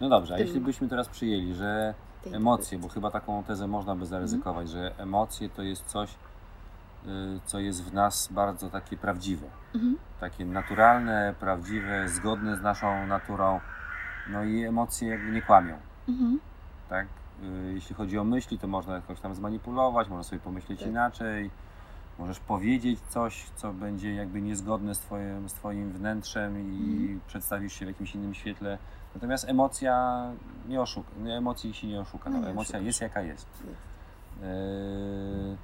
No 0.00 0.08
dobrze, 0.08 0.34
a 0.34 0.38
jeśli 0.38 0.60
byśmy 0.60 0.88
teraz 0.88 1.08
przyjęli, 1.08 1.54
że 1.54 1.94
emocje, 2.32 2.78
bo 2.78 2.88
chyba 2.88 3.10
taką 3.10 3.44
tezę 3.44 3.66
można 3.66 3.96
by 3.96 4.06
zaryzykować, 4.06 4.66
mhm. 4.66 4.84
że 4.84 5.02
emocje 5.02 5.48
to 5.48 5.62
jest 5.62 5.84
coś, 5.86 6.10
co 7.44 7.58
jest 7.58 7.84
w 7.84 7.94
nas 7.94 8.28
bardzo 8.32 8.70
takie 8.70 8.96
prawdziwe. 8.96 9.46
Mhm. 9.74 9.96
Takie 10.20 10.44
naturalne, 10.44 11.34
prawdziwe, 11.40 12.08
zgodne 12.08 12.56
z 12.56 12.62
naszą 12.62 13.06
naturą. 13.06 13.60
No 14.28 14.44
i 14.44 14.64
emocje 14.64 15.08
jakby 15.08 15.30
nie 15.30 15.42
kłamią. 15.42 15.78
Mhm. 16.08 16.40
Tak? 16.88 17.06
Y, 17.42 17.72
jeśli 17.74 17.94
chodzi 17.94 18.18
o 18.18 18.24
myśli, 18.24 18.58
to 18.58 18.66
można 18.66 18.94
jakoś 18.94 19.20
tam 19.20 19.34
zmanipulować, 19.34 20.08
można 20.08 20.24
sobie 20.24 20.40
pomyśleć 20.40 20.80
tak. 20.80 20.88
inaczej. 20.88 21.50
Możesz 22.18 22.40
powiedzieć 22.40 23.00
coś, 23.08 23.50
co 23.56 23.72
będzie 23.72 24.14
jakby 24.14 24.40
niezgodne 24.40 24.94
z 24.94 24.98
Twoim, 24.98 25.48
z 25.48 25.52
twoim 25.52 25.92
wnętrzem 25.92 26.72
i 26.72 27.02
mhm. 27.02 27.20
przedstawisz 27.26 27.72
się 27.72 27.84
w 27.84 27.88
jakimś 27.88 28.14
innym 28.14 28.34
świetle. 28.34 28.78
Natomiast 29.14 29.48
emocja 29.48 30.22
nie 30.68 30.80
oszuka, 30.80 31.10
emocji 31.28 31.74
się 31.74 31.86
nie 31.86 32.00
oszuka. 32.00 32.30
No, 32.30 32.40
no 32.40 32.48
emocja 32.48 32.78
jest 32.78 33.00
jaka 33.00 33.20
jest. 33.20 33.48
jest. 33.64 33.76
Yy, 34.40 35.56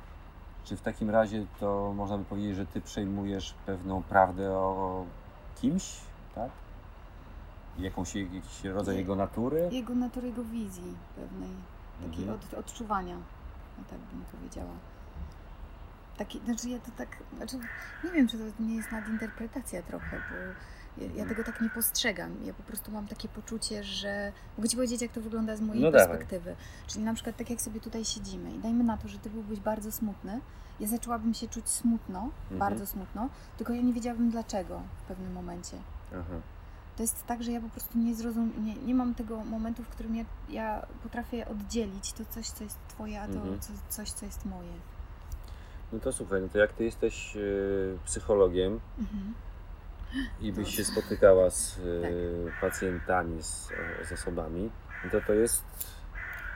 czy 0.64 0.76
w 0.76 0.80
takim 0.80 1.10
razie 1.10 1.46
to 1.60 1.92
można 1.96 2.18
by 2.18 2.24
powiedzieć, 2.24 2.56
że 2.56 2.66
ty 2.66 2.80
przejmujesz 2.80 3.54
pewną 3.66 4.02
prawdę 4.02 4.50
o 4.50 5.04
kimś, 5.60 6.00
tak? 6.34 6.50
Jakąś, 7.78 8.14
jakiś 8.14 8.64
rodzaj 8.64 8.96
jego 8.96 9.16
natury? 9.16 9.68
Jego 9.72 9.94
natury, 9.94 10.28
jego 10.28 10.44
wizji 10.44 10.96
pewnej, 11.16 11.50
takiej 12.02 12.24
mhm. 12.24 12.40
od, 12.40 12.54
odczuwania, 12.54 13.16
no 13.78 13.84
tak 13.90 13.98
bym 13.98 14.24
powiedziała. 14.32 14.72
Taki, 16.16 16.40
znaczy 16.44 16.68
ja 16.68 16.78
to 16.78 16.90
tak, 16.96 17.16
znaczy 17.36 17.56
nie 18.04 18.10
wiem, 18.10 18.28
czy 18.28 18.38
to 18.38 18.62
nie 18.62 18.76
jest 18.76 18.92
nadinterpretacja 18.92 19.82
trochę, 19.82 20.16
bo 20.16 20.36
ja, 21.16 21.26
tego 21.26 21.44
tak 21.44 21.60
nie 21.60 21.70
postrzegam. 21.70 22.36
Ja 22.44 22.54
po 22.54 22.62
prostu 22.62 22.92
mam 22.92 23.06
takie 23.06 23.28
poczucie, 23.28 23.84
że 23.84 24.32
mogę 24.58 24.68
Ci 24.68 24.76
powiedzieć, 24.76 25.02
jak 25.02 25.12
to 25.12 25.20
wygląda 25.20 25.56
z 25.56 25.60
mojej 25.60 25.82
no 25.82 25.92
perspektywy. 25.92 26.50
Dawaj. 26.50 26.64
Czyli 26.86 27.04
na 27.04 27.14
przykład 27.14 27.36
tak 27.36 27.50
jak 27.50 27.60
sobie 27.60 27.80
tutaj 27.80 28.04
siedzimy 28.04 28.50
i 28.50 28.58
dajmy 28.58 28.84
na 28.84 28.96
to, 28.96 29.08
że 29.08 29.18
Ty 29.18 29.30
byłbyś 29.30 29.60
bardzo 29.60 29.92
smutny, 29.92 30.40
ja 30.80 30.88
zaczęłabym 30.88 31.34
się 31.34 31.48
czuć 31.48 31.68
smutno, 31.68 32.30
mhm. 32.42 32.58
bardzo 32.58 32.86
smutno, 32.86 33.28
tylko 33.56 33.72
ja 33.72 33.82
nie 33.82 33.92
wiedziałabym 33.92 34.30
dlaczego 34.30 34.82
w 34.98 35.02
pewnym 35.02 35.32
momencie. 35.32 35.76
Aha. 36.12 36.40
To 36.96 37.02
jest 37.02 37.26
tak, 37.26 37.42
że 37.42 37.52
ja 37.52 37.60
po 37.60 37.68
prostu 37.68 37.98
nie 37.98 38.14
zrozumiem, 38.14 38.64
nie, 38.64 38.74
nie 38.74 38.94
mam 38.94 39.14
tego 39.14 39.44
momentu, 39.44 39.82
w 39.82 39.88
którym 39.88 40.16
ja, 40.16 40.24
ja 40.48 40.86
potrafię 41.02 41.48
oddzielić 41.48 42.12
to 42.12 42.24
coś, 42.24 42.46
co 42.46 42.64
jest 42.64 42.78
Twoje, 42.88 43.20
a 43.20 43.26
to 43.26 43.34
mhm. 43.34 43.60
co, 43.60 43.72
coś, 43.88 44.10
co 44.10 44.26
jest 44.26 44.44
moje. 44.44 44.72
No 45.92 46.00
to 46.00 46.12
słuchaj, 46.12 46.42
no 46.42 46.48
to 46.48 46.58
jak 46.58 46.72
Ty 46.72 46.84
jesteś 46.84 47.34
yy, 47.34 47.98
psychologiem, 48.04 48.80
mhm 48.98 49.34
i 50.40 50.52
byś 50.52 50.76
się 50.76 50.84
spotykała 50.84 51.50
z 51.50 51.78
e, 51.78 51.82
tak. 52.02 52.60
pacjentami, 52.60 53.42
z, 53.42 53.68
z 54.08 54.12
osobami, 54.12 54.70
to 55.12 55.20
to 55.20 55.32
jest 55.32 55.64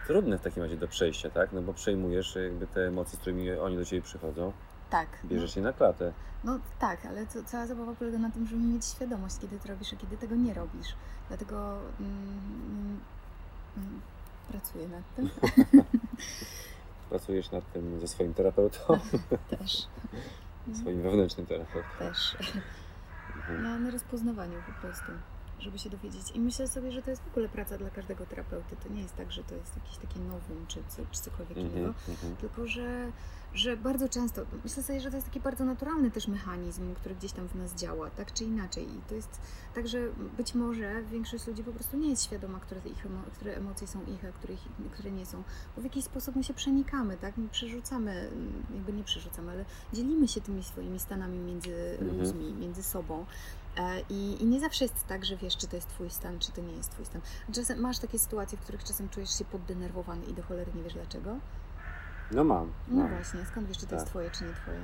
trudne 0.06 0.38
w 0.38 0.42
takim 0.42 0.62
razie 0.62 0.76
do 0.76 0.88
przejścia, 0.88 1.30
tak? 1.30 1.52
No 1.52 1.62
bo 1.62 1.74
przejmujesz 1.74 2.36
jakby 2.36 2.66
te 2.66 2.86
emocje, 2.86 3.16
z 3.16 3.20
którymi 3.20 3.52
oni 3.52 3.76
do 3.76 3.84
Ciebie 3.84 4.02
przychodzą. 4.02 4.52
Tak. 4.90 5.08
Bierzesz 5.24 5.56
no. 5.56 5.60
je 5.60 5.66
na 5.66 5.72
klatę. 5.72 6.12
No 6.44 6.58
tak, 6.78 7.06
ale 7.06 7.26
to, 7.26 7.44
cała 7.44 7.66
zabawa 7.66 7.94
polega 7.94 8.18
na 8.18 8.30
tym, 8.30 8.46
żeby 8.46 8.62
mieć 8.62 8.84
świadomość, 8.84 9.38
kiedy 9.40 9.58
to 9.58 9.68
robisz, 9.68 9.92
a 9.92 9.96
kiedy 9.96 10.16
tego 10.16 10.36
nie 10.36 10.54
robisz. 10.54 10.88
Dlatego 11.28 11.78
mm, 12.00 13.00
mm, 13.76 14.00
pracuję 14.50 14.88
nad 14.88 15.14
tym. 15.16 15.30
Pracujesz 17.08 17.50
nad 17.50 17.72
tym 17.72 18.00
ze 18.00 18.08
swoim 18.08 18.34
terapeutą? 18.34 18.78
Też. 19.58 19.88
Swoim 20.80 21.02
wewnętrznym 21.02 21.46
terapeutą. 21.46 21.88
Też. 21.98 22.36
Na, 23.52 23.78
na 23.78 23.90
rozpoznawaniu 23.90 24.62
po 24.66 24.80
prostu, 24.80 25.12
żeby 25.58 25.78
się 25.78 25.90
dowiedzieć. 25.90 26.30
I 26.34 26.40
myślę 26.40 26.68
sobie, 26.68 26.92
że 26.92 27.02
to 27.02 27.10
jest 27.10 27.22
w 27.22 27.28
ogóle 27.28 27.48
praca 27.48 27.78
dla 27.78 27.90
każdego 27.90 28.26
terapeuty. 28.26 28.76
To 28.76 28.88
nie 28.88 29.02
jest 29.02 29.16
tak, 29.16 29.32
że 29.32 29.44
to 29.44 29.54
jest 29.54 29.76
jakieś 29.76 29.98
takie 29.98 30.20
nowum 30.20 30.66
czy, 30.68 30.82
czy 31.12 31.20
cokolwiek 31.20 31.58
-hmm, 31.58 31.60
innego, 31.60 31.78
mm 31.78 31.94
-hmm. 31.94 32.36
tylko 32.36 32.66
że 32.66 33.12
że 33.58 33.76
bardzo 33.76 34.08
często, 34.08 34.42
myślę 34.64 34.82
sobie, 34.82 35.00
że 35.00 35.10
to 35.10 35.16
jest 35.16 35.26
taki 35.26 35.40
bardzo 35.40 35.64
naturalny 35.64 36.10
też 36.10 36.28
mechanizm, 36.28 36.94
który 36.94 37.14
gdzieś 37.14 37.32
tam 37.32 37.48
w 37.48 37.54
nas 37.54 37.74
działa, 37.74 38.10
tak 38.10 38.32
czy 38.32 38.44
inaczej. 38.44 38.84
I 38.84 39.00
to 39.08 39.14
jest 39.14 39.40
tak, 39.74 39.88
że 39.88 39.98
być 40.36 40.54
może 40.54 41.02
większość 41.02 41.46
ludzi 41.46 41.64
po 41.64 41.72
prostu 41.72 41.96
nie 41.96 42.10
jest 42.10 42.24
świadoma, 42.24 42.60
które, 42.60 42.80
ich, 42.84 43.06
które 43.34 43.54
emocje 43.54 43.86
są 43.86 44.00
ich, 44.02 44.24
a 44.24 44.32
które, 44.32 44.54
które 44.92 45.10
nie 45.10 45.26
są. 45.26 45.42
Bo 45.76 45.82
w 45.82 45.84
jakiś 45.84 46.04
sposób 46.04 46.36
my 46.36 46.44
się 46.44 46.54
przenikamy, 46.54 47.16
tak? 47.16 47.36
My 47.36 47.48
przerzucamy, 47.48 48.30
jakby 48.74 48.92
nie 48.92 49.04
przerzucamy, 49.04 49.52
ale 49.52 49.64
dzielimy 49.92 50.28
się 50.28 50.40
tymi 50.40 50.64
swoimi 50.64 51.00
stanami 51.00 51.38
między 51.38 51.98
mhm. 52.00 52.20
ludźmi, 52.20 52.52
między 52.52 52.82
sobą. 52.82 53.26
E, 53.76 54.00
I, 54.10 54.42
I, 54.42 54.46
nie 54.46 54.60
zawsze 54.60 54.84
jest 54.84 55.06
tak, 55.06 55.24
że 55.24 55.36
wiesz, 55.36 55.56
czy 55.56 55.66
to 55.66 55.76
jest 55.76 55.88
Twój 55.88 56.10
stan, 56.10 56.38
czy 56.38 56.52
to 56.52 56.60
nie 56.60 56.72
jest 56.72 56.90
Twój 56.90 57.06
stan. 57.06 57.20
Czasem 57.52 57.80
masz 57.80 57.98
takie 57.98 58.18
sytuacje, 58.18 58.58
w 58.58 58.60
których 58.60 58.84
czasem 58.84 59.08
czujesz 59.08 59.38
się 59.38 59.44
poddenerwowany 59.44 60.26
i 60.26 60.34
do 60.34 60.42
cholery 60.42 60.72
nie 60.74 60.82
wiesz 60.82 60.94
dlaczego. 60.94 61.38
No 62.30 62.44
mam. 62.44 62.72
No 62.88 63.02
mam. 63.02 63.08
właśnie, 63.08 63.40
skąd 63.44 63.68
wiesz, 63.68 63.78
czy 63.78 63.84
to 63.86 63.90
tak. 63.90 63.98
jest 63.98 64.06
twoje, 64.10 64.30
czy 64.30 64.44
nie 64.44 64.52
twoje? 64.52 64.80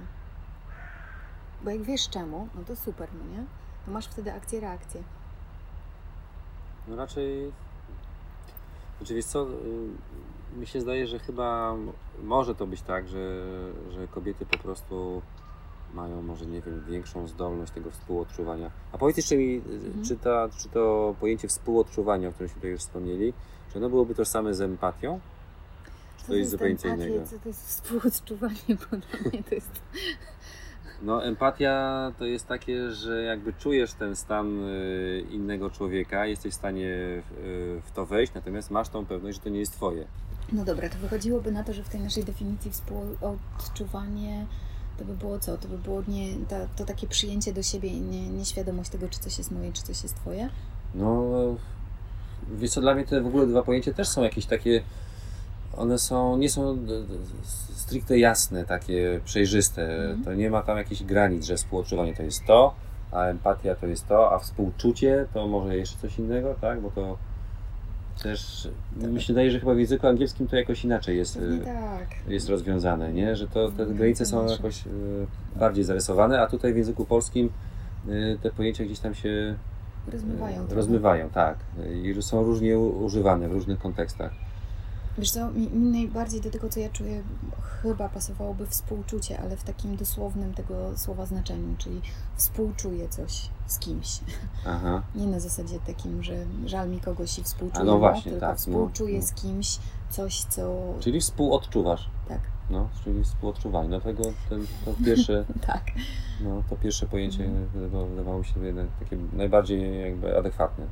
Bo 1.64 1.70
jak 1.70 1.82
wiesz 1.82 2.08
czemu, 2.08 2.48
no 2.54 2.64
to 2.64 2.76
super, 2.76 3.08
no 3.18 3.36
nie? 3.36 3.44
To 3.86 3.90
masz 3.90 4.06
wtedy 4.06 4.32
akcję, 4.32 4.60
reakcję. 4.60 5.02
No 6.88 6.96
raczej... 6.96 7.52
Znaczy 8.98 9.14
wiesz 9.14 9.24
co, 9.24 9.46
y, 9.46 10.58
mi 10.58 10.66
się 10.66 10.80
zdaje, 10.80 11.06
że 11.06 11.18
chyba 11.18 11.74
może 12.22 12.54
to 12.54 12.66
być 12.66 12.82
tak, 12.82 13.08
że, 13.08 13.42
że 13.90 14.08
kobiety 14.08 14.46
po 14.46 14.58
prostu 14.58 15.22
mają 15.94 16.22
może, 16.22 16.46
nie 16.46 16.60
wiem, 16.60 16.84
większą 16.88 17.26
zdolność 17.26 17.72
tego 17.72 17.90
współodczuwania. 17.90 18.70
A 18.92 18.98
powiedz 18.98 19.16
jeszcze 19.16 19.36
mi, 19.36 19.56
Mhm. 19.56 20.04
czy, 20.04 20.16
ta, 20.16 20.48
czy 20.58 20.68
to 20.68 21.14
pojęcie 21.20 21.48
współodczuwania, 21.48 22.28
o 22.28 22.32
którym 22.32 22.48
się 22.48 22.54
tutaj 22.54 22.70
już 22.70 22.80
wspomnieli, 22.80 23.32
czy 23.72 23.78
ono 23.78 23.88
byłoby 23.88 24.14
tożsame 24.14 24.54
z 24.54 24.60
empatią? 24.60 25.20
To 26.26 26.34
jest 26.34 26.50
zupełnie 26.50 26.76
co 26.76 26.88
innego? 26.88 27.14
To 27.42 27.48
jest 27.48 27.68
współodczuwanie, 27.68 28.54
mnie 28.68 29.42
to 29.48 29.54
jest... 29.54 29.70
No, 31.02 31.24
empatia 31.24 32.12
to 32.18 32.24
jest 32.24 32.46
takie, 32.46 32.90
że 32.90 33.22
jakby 33.22 33.52
czujesz 33.52 33.92
ten 33.92 34.16
stan 34.16 34.64
y, 34.64 35.24
innego 35.30 35.70
człowieka, 35.70 36.26
jesteś 36.26 36.52
w 36.52 36.56
stanie 36.56 36.88
w, 37.30 37.80
w 37.86 37.92
to 37.92 38.06
wejść, 38.06 38.34
natomiast 38.34 38.70
masz 38.70 38.88
tą 38.88 39.06
pewność, 39.06 39.36
że 39.36 39.44
to 39.44 39.48
nie 39.48 39.60
jest 39.60 39.72
twoje. 39.72 40.04
No 40.52 40.64
dobra, 40.64 40.88
to 40.88 40.98
wychodziłoby 40.98 41.52
na 41.52 41.64
to, 41.64 41.72
że 41.72 41.82
w 41.82 41.88
tej 41.88 42.00
naszej 42.00 42.24
definicji 42.24 42.70
współodczuwanie 42.70 44.46
to 44.98 45.04
by 45.04 45.14
było 45.14 45.38
co? 45.38 45.58
To 45.58 45.68
by 45.68 45.78
było 45.78 46.02
nie, 46.08 46.34
to, 46.48 46.56
to 46.76 46.84
takie 46.84 47.06
przyjęcie 47.06 47.52
do 47.52 47.62
siebie 47.62 47.88
i 47.88 48.00
nie, 48.00 48.28
nieświadomość 48.28 48.90
tego, 48.90 49.08
czy 49.08 49.18
coś 49.18 49.38
jest 49.38 49.50
moje, 49.50 49.72
czy 49.72 49.82
coś 49.82 50.02
jest 50.02 50.16
twoje? 50.16 50.48
No, 50.94 51.32
wiesz 52.52 52.70
co, 52.70 52.80
dla 52.80 52.94
mnie 52.94 53.04
te 53.04 53.20
w 53.20 53.26
ogóle 53.26 53.46
dwa 53.46 53.62
pojęcia 53.62 53.92
też 53.92 54.08
są 54.08 54.22
jakieś 54.22 54.46
takie, 54.46 54.82
one 55.76 55.98
są, 55.98 56.36
nie 56.36 56.50
są 56.50 56.78
stricte 57.74 58.18
jasne, 58.18 58.64
takie 58.64 59.20
przejrzyste. 59.24 59.82
Mhm. 59.96 60.24
To 60.24 60.34
nie 60.34 60.50
ma 60.50 60.62
tam 60.62 60.76
jakichś 60.76 61.02
granic, 61.02 61.44
że 61.44 61.56
współodczuwanie 61.56 62.14
to 62.14 62.22
jest 62.22 62.44
to, 62.46 62.74
a 63.12 63.24
empatia 63.24 63.74
to 63.74 63.86
jest 63.86 64.08
to, 64.08 64.32
a 64.32 64.38
współczucie 64.38 65.26
to 65.34 65.48
może 65.48 65.76
jeszcze 65.76 65.98
coś 65.98 66.18
innego, 66.18 66.54
tak? 66.60 66.80
Bo 66.80 66.90
to 66.90 67.18
też, 68.22 68.68
mi 68.96 69.22
się 69.22 69.32
wydaje, 69.32 69.50
że 69.50 69.60
chyba 69.60 69.74
w 69.74 69.78
języku 69.78 70.06
angielskim 70.06 70.48
to 70.48 70.56
jakoś 70.56 70.84
inaczej 70.84 71.16
jest. 71.16 71.36
Y, 71.36 71.60
tak. 71.64 72.08
jest 72.28 72.48
rozwiązane, 72.48 73.12
nie? 73.12 73.36
że 73.36 73.48
to, 73.48 73.68
te 73.68 73.82
Mhm, 73.82 73.96
granice 73.96 74.26
są 74.26 74.46
jakoś 74.46 74.86
y, 74.86 74.90
bardziej 75.56 75.84
zarysowane, 75.84 76.40
a 76.40 76.46
tutaj 76.46 76.74
w 76.74 76.76
języku 76.76 77.04
polskim 77.04 77.50
y, 78.08 78.38
te 78.42 78.50
pojęcia 78.50 78.84
gdzieś 78.84 78.98
tam 78.98 79.14
się 79.14 79.54
Rozmywają. 80.12 80.66
rozmywają, 80.70 81.28
tak. 81.30 81.58
I 82.04 82.22
są 82.22 82.42
różnie 82.42 82.78
używane 82.78 83.48
w 83.48 83.52
różnych 83.52 83.78
kontekstach. 83.78 84.32
Wiesz 85.18 85.30
co, 85.30 85.50
mi, 85.50 85.70
mi 85.70 85.90
najbardziej 85.90 86.40
do 86.40 86.50
tego, 86.50 86.68
co 86.68 86.80
ja 86.80 86.88
czuję, 86.88 87.22
chyba 87.82 88.08
pasowałoby 88.08 88.66
współczucie, 88.66 89.40
ale 89.40 89.56
w 89.56 89.64
takim 89.64 89.96
dosłownym 89.96 90.54
tego 90.54 90.98
słowa 90.98 91.26
znaczeniu, 91.26 91.74
czyli 91.78 92.00
współczuję 92.36 93.08
coś 93.08 93.48
z 93.66 93.78
kimś. 93.78 94.20
Aha. 94.66 95.02
Nie 95.14 95.26
na 95.26 95.40
zasadzie 95.40 95.78
takim, 95.86 96.22
że 96.22 96.46
żal 96.66 96.90
mi 96.90 97.00
kogoś 97.00 97.38
i 97.38 97.42
współczuję, 97.44 97.82
A 97.82 97.84
no 97.84 97.98
właśnie, 97.98 98.30
tylko 98.30 98.40
tak, 98.40 98.50
no, 98.50 98.56
współczuję 98.58 99.18
no. 99.18 99.26
z 99.26 99.32
kimś 99.32 99.78
coś, 100.10 100.40
co... 100.40 100.94
Czyli 101.00 101.20
współodczuwasz. 101.20 102.10
Tak, 102.28 102.40
No, 102.70 102.88
czyli 103.04 103.24
współodczuwanie. 103.24 103.88
Dlatego 103.88 104.22
ten, 104.48 104.66
to 104.84 104.94
pierwsze, 105.04 105.44
tak. 105.66 105.84
no, 106.40 106.62
to 106.70 106.76
pierwsze 106.76 107.06
pojęcie 107.06 107.44
Mhm. 107.44 107.66
wydawało, 108.10 108.44
się 108.44 108.54
takie 109.00 109.16
najbardziej 109.32 110.00
jakby 110.00 110.38
adekwatne. 110.38 110.86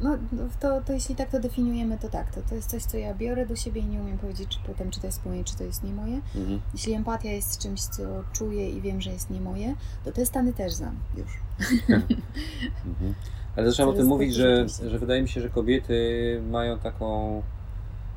No 0.00 0.18
no, 0.32 0.42
to, 0.60 0.80
to 0.80 0.92
jeśli 0.92 1.16
tak 1.16 1.30
to 1.30 1.40
definiujemy, 1.40 1.98
to 1.98 2.08
tak. 2.08 2.34
To, 2.34 2.40
to 2.48 2.54
jest 2.54 2.70
coś, 2.70 2.82
co 2.82 2.96
ja 2.96 3.14
biorę 3.14 3.46
do 3.46 3.56
siebie 3.56 3.80
i 3.80 3.86
nie 3.86 4.00
umiem 4.00 4.18
powiedzieć, 4.18 4.48
czy 4.48 4.58
potem, 4.66 4.90
czy 4.90 5.00
to 5.00 5.06
jest 5.06 5.26
moje, 5.26 5.44
czy 5.44 5.56
to 5.56 5.64
jest 5.64 5.84
nie 5.84 5.92
moje. 5.92 6.20
Mhm. 6.36 6.60
Jeśli 6.72 6.92
empatia 6.92 7.30
jest 7.30 7.62
czymś, 7.62 7.80
co 7.80 8.02
czuję 8.32 8.70
i 8.70 8.80
wiem, 8.80 9.00
że 9.00 9.10
jest 9.10 9.30
nie 9.30 9.40
moje, 9.40 9.74
to 10.04 10.12
te 10.12 10.26
stany 10.26 10.52
też 10.52 10.72
znam 10.72 10.96
już. 11.16 11.32
Mhm. 12.86 13.14
Ale 13.56 13.70
zacząłem 13.70 13.94
o 13.94 13.98
tym 13.98 14.06
mówić, 14.06 14.34
że, 14.34 14.66
że 14.68 14.98
wydaje 14.98 15.22
mi 15.22 15.28
się, 15.28 15.40
że 15.40 15.50
kobiety 15.50 16.40
mają 16.50 16.78
taką 16.78 17.42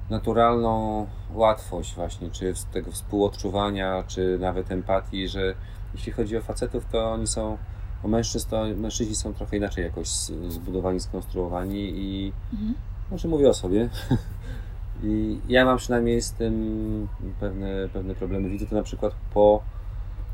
naturalną 0.10 1.08
łatwość 1.34 1.96
właśnie, 1.96 2.32
czy 2.32 2.54
tego 2.74 2.92
współodczuwania, 2.92 4.04
czy 4.08 4.38
nawet 4.40 4.72
empatii, 4.72 5.28
że 5.28 5.56
jeśli 5.94 6.12
chodzi 6.12 6.38
o 6.38 6.42
facetów, 6.42 6.86
to 6.86 7.12
oni 7.12 7.28
są, 7.28 7.58
o 8.03 8.08
mężczyzn, 8.08 8.50
to 8.50 8.65
mężczyźni 8.77 9.15
są 9.15 9.34
trochę 9.34 9.58
inaczej 9.58 9.84
jakoś 9.84 10.10
zbudowani, 10.48 11.00
skonstruowani 11.00 11.89
i 11.96 12.34
Mhm. 12.53 12.74
może 13.12 13.27
mówię 13.27 13.50
o 13.50 13.53
sobie. 13.53 13.89
I 15.03 15.39
ja 15.50 15.65
mam 15.65 15.77
przynajmniej 15.77 16.22
z 16.22 16.31
tym 16.31 17.08
pewne, 17.39 17.89
pewne 17.93 18.15
problemy. 18.15 18.50
Widzę 18.50 18.65
to 18.65 18.75
na 18.75 18.84
przykład 18.84 19.13
po 19.34 19.63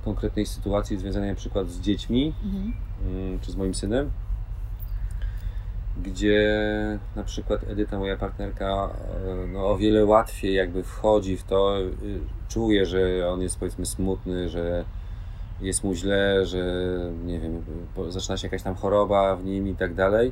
konkretnej 0.05 0.45
sytuacji 0.45 0.97
związanej 0.97 1.29
na 1.29 1.35
przykład 1.35 1.69
z 1.69 1.79
dziećmi, 1.79 2.33
Mhm. 2.45 2.73
mm, 3.05 3.39
czy 3.39 3.51
z 3.51 3.55
moim 3.55 3.73
synem, 3.73 4.11
gdzie 6.03 6.39
na 7.15 7.23
przykład 7.23 7.63
Edyta, 7.69 7.99
moja 7.99 8.17
partnerka, 8.17 8.89
e, 9.43 9.47
no, 9.47 9.69
o 9.69 9.77
wiele 9.77 10.05
łatwiej 10.05 10.53
jakby 10.53 10.83
wchodzi 10.83 11.37
w 11.37 11.43
to, 11.43 11.79
y, 11.81 11.91
czuje, 12.49 12.85
że 12.85 13.29
on 13.29 13.41
jest 13.41 13.59
powiedzmy 13.59 13.85
smutny, 13.85 14.49
że 14.49 14.85
jest 15.61 15.83
mu 15.83 15.93
źle, 15.93 16.45
że 16.45 16.63
nie 17.25 17.39
wiem, 17.39 17.63
zaczyna 18.09 18.37
się 18.37 18.47
jakaś 18.47 18.63
tam 18.63 18.75
choroba 18.75 19.35
w 19.35 19.45
nim 19.45 19.67
i 19.67 19.75
tak 19.75 19.93
dalej. 19.93 20.31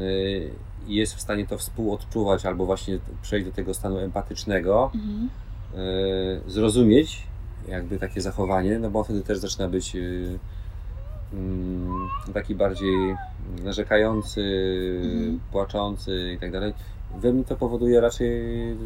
Y, 0.00 0.50
i 0.88 0.94
Jest 0.94 1.14
w 1.14 1.20
stanie 1.20 1.46
to 1.46 1.58
współodczuwać 1.58 2.46
albo 2.46 2.66
właśnie 2.66 2.98
przejść 3.22 3.46
do 3.46 3.52
tego 3.52 3.74
stanu 3.74 3.98
empatycznego, 3.98 4.90
Mhm. 4.94 5.28
e, 5.74 6.50
zrozumieć 6.50 7.22
jakby 7.68 7.98
takie 7.98 8.20
zachowanie, 8.20 8.78
no 8.78 8.90
bo 8.90 9.04
wtedy 9.04 9.22
też 9.22 9.38
zaczyna 9.38 9.68
być 9.68 9.96
e, 9.96 10.00
mm, 11.32 12.08
taki 12.34 12.54
bardziej 12.54 13.16
narzekający, 13.64 14.42
Mhm. 15.04 15.40
płaczący 15.52 16.32
i 16.36 16.38
tak 16.38 16.52
dalej. 16.52 16.74
We 17.18 17.32
mnie 17.32 17.44
to 17.44 17.56
powoduje 17.56 18.00
raczej 18.00 18.70
e, 18.72 18.76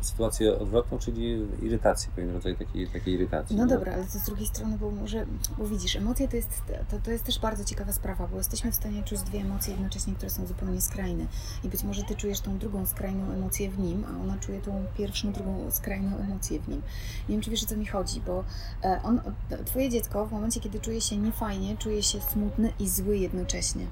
sytuację 0.00 0.58
odwrotną, 0.58 0.98
czyli 0.98 1.46
irytację, 1.62 2.12
pewien 2.16 2.30
rodzaj 2.34 2.56
takiej, 2.56 2.88
takiej 2.88 3.14
irytacji. 3.14 3.56
No 3.56 3.66
dobra, 3.66 3.92
ale 3.94 4.04
to 4.04 4.18
z 4.18 4.24
drugiej 4.24 4.46
strony, 4.46 4.78
bo 4.78 4.90
może, 4.90 5.26
bo 5.58 5.66
widzisz, 5.66 5.96
emocje 5.96 6.28
to 6.28 6.36
jest, 6.36 6.62
to, 6.90 6.98
to 7.04 7.10
jest 7.10 7.24
też 7.24 7.38
bardzo 7.38 7.64
ciekawa 7.64 7.92
sprawa, 7.92 8.26
bo 8.26 8.36
jesteśmy 8.36 8.72
w 8.72 8.74
stanie 8.74 9.02
czuć 9.02 9.20
dwie 9.20 9.40
emocje 9.40 9.72
jednocześnie, 9.72 10.14
które 10.14 10.30
są 10.30 10.46
zupełnie 10.46 10.80
skrajne. 10.80 11.26
I 11.64 11.68
być 11.68 11.84
może 11.84 12.02
ty 12.02 12.14
czujesz 12.16 12.40
tą 12.40 12.58
drugą 12.58 12.86
skrajną 12.86 13.32
emocję 13.32 13.70
w 13.70 13.78
nim, 13.78 14.04
a 14.04 14.22
ona 14.22 14.38
czuje 14.38 14.60
tą 14.60 14.84
pierwszą, 14.98 15.32
drugą 15.32 15.70
skrajną 15.70 16.16
emocję 16.18 16.60
w 16.60 16.68
nim. 16.68 16.82
Nie 17.28 17.34
wiem, 17.34 17.40
czy 17.40 17.50
wiesz 17.50 17.62
o 17.62 17.66
co 17.66 17.76
mi 17.76 17.86
chodzi, 17.86 18.20
bo 18.26 18.44
e, 18.84 19.00
on, 19.04 19.20
twoje 19.64 19.90
dziecko 19.90 20.26
w 20.26 20.32
momencie, 20.32 20.60
kiedy 20.60 20.80
czuje 20.80 21.00
się 21.00 21.16
niefajnie, 21.16 21.76
czuje 21.76 22.02
się 22.02 22.20
smutny 22.20 22.72
i 22.80 22.88
zły 22.88 23.18
jednocześnie. 23.18 23.86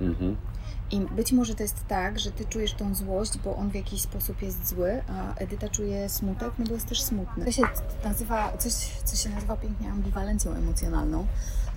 Mhm. 0.00 0.36
I 0.90 1.00
być 1.00 1.32
może 1.32 1.54
to 1.54 1.62
jest 1.62 1.86
tak, 1.88 2.18
że 2.18 2.30
ty 2.30 2.44
czujesz 2.44 2.72
tą 2.74 2.94
złość, 2.94 3.38
bo 3.38 3.56
on 3.56 3.70
w 3.70 3.74
jakiś 3.74 4.02
sposób 4.02 4.42
jest 4.42 4.68
zły, 4.68 5.02
a 5.08 5.34
Edyta 5.34 5.68
czuje 5.68 6.08
smutek, 6.08 6.52
no 6.58 6.64
bo 6.66 6.74
jest 6.74 6.86
też 6.86 7.02
smutny. 7.02 7.44
To 7.44 7.52
się 7.52 7.62
nazywa, 8.04 8.56
coś, 8.58 8.72
co 9.04 9.16
się 9.16 9.28
nazywa 9.28 9.56
pięknie 9.56 9.90
ambiwalencją 9.90 10.52
emocjonalną. 10.52 11.26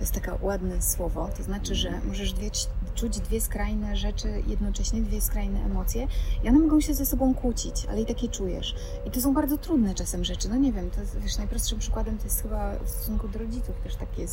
To 0.01 0.03
jest 0.03 0.13
takie 0.13 0.31
ładne 0.41 0.81
słowo. 0.81 1.29
To 1.38 1.43
znaczy, 1.43 1.75
że 1.75 2.01
możesz 2.08 2.34
dwie, 2.34 2.51
czuć 2.96 3.20
dwie 3.20 3.41
skrajne 3.41 3.98
rzeczy 3.98 4.43
jednocześnie, 4.48 5.01
dwie 5.01 5.22
skrajne 5.22 5.65
emocje 5.65 6.08
i 6.43 6.50
one 6.50 6.60
mogą 6.60 6.81
się 6.81 6.93
ze 6.93 7.05
sobą 7.05 7.34
kłócić, 7.34 7.86
ale 7.89 8.01
i 8.01 8.05
takie 8.05 8.29
czujesz. 8.29 8.75
I 9.05 9.12
to 9.12 9.22
są 9.22 9.34
bardzo 9.34 9.58
trudne 9.58 9.96
czasem 9.96 10.24
rzeczy. 10.24 10.50
No 10.50 10.55
nie 10.55 10.74
wiem, 10.74 10.89
to 10.89 11.01
jest, 11.01 11.20
wiesz, 11.20 11.38
najprostszym 11.38 11.79
przykładem 11.79 12.17
to 12.17 12.24
jest 12.24 12.41
chyba 12.41 12.79
w 12.79 12.89
stosunku 12.89 13.27
do 13.27 13.39
rodziców 13.39 13.75
też 13.84 13.96
takie 13.96 14.25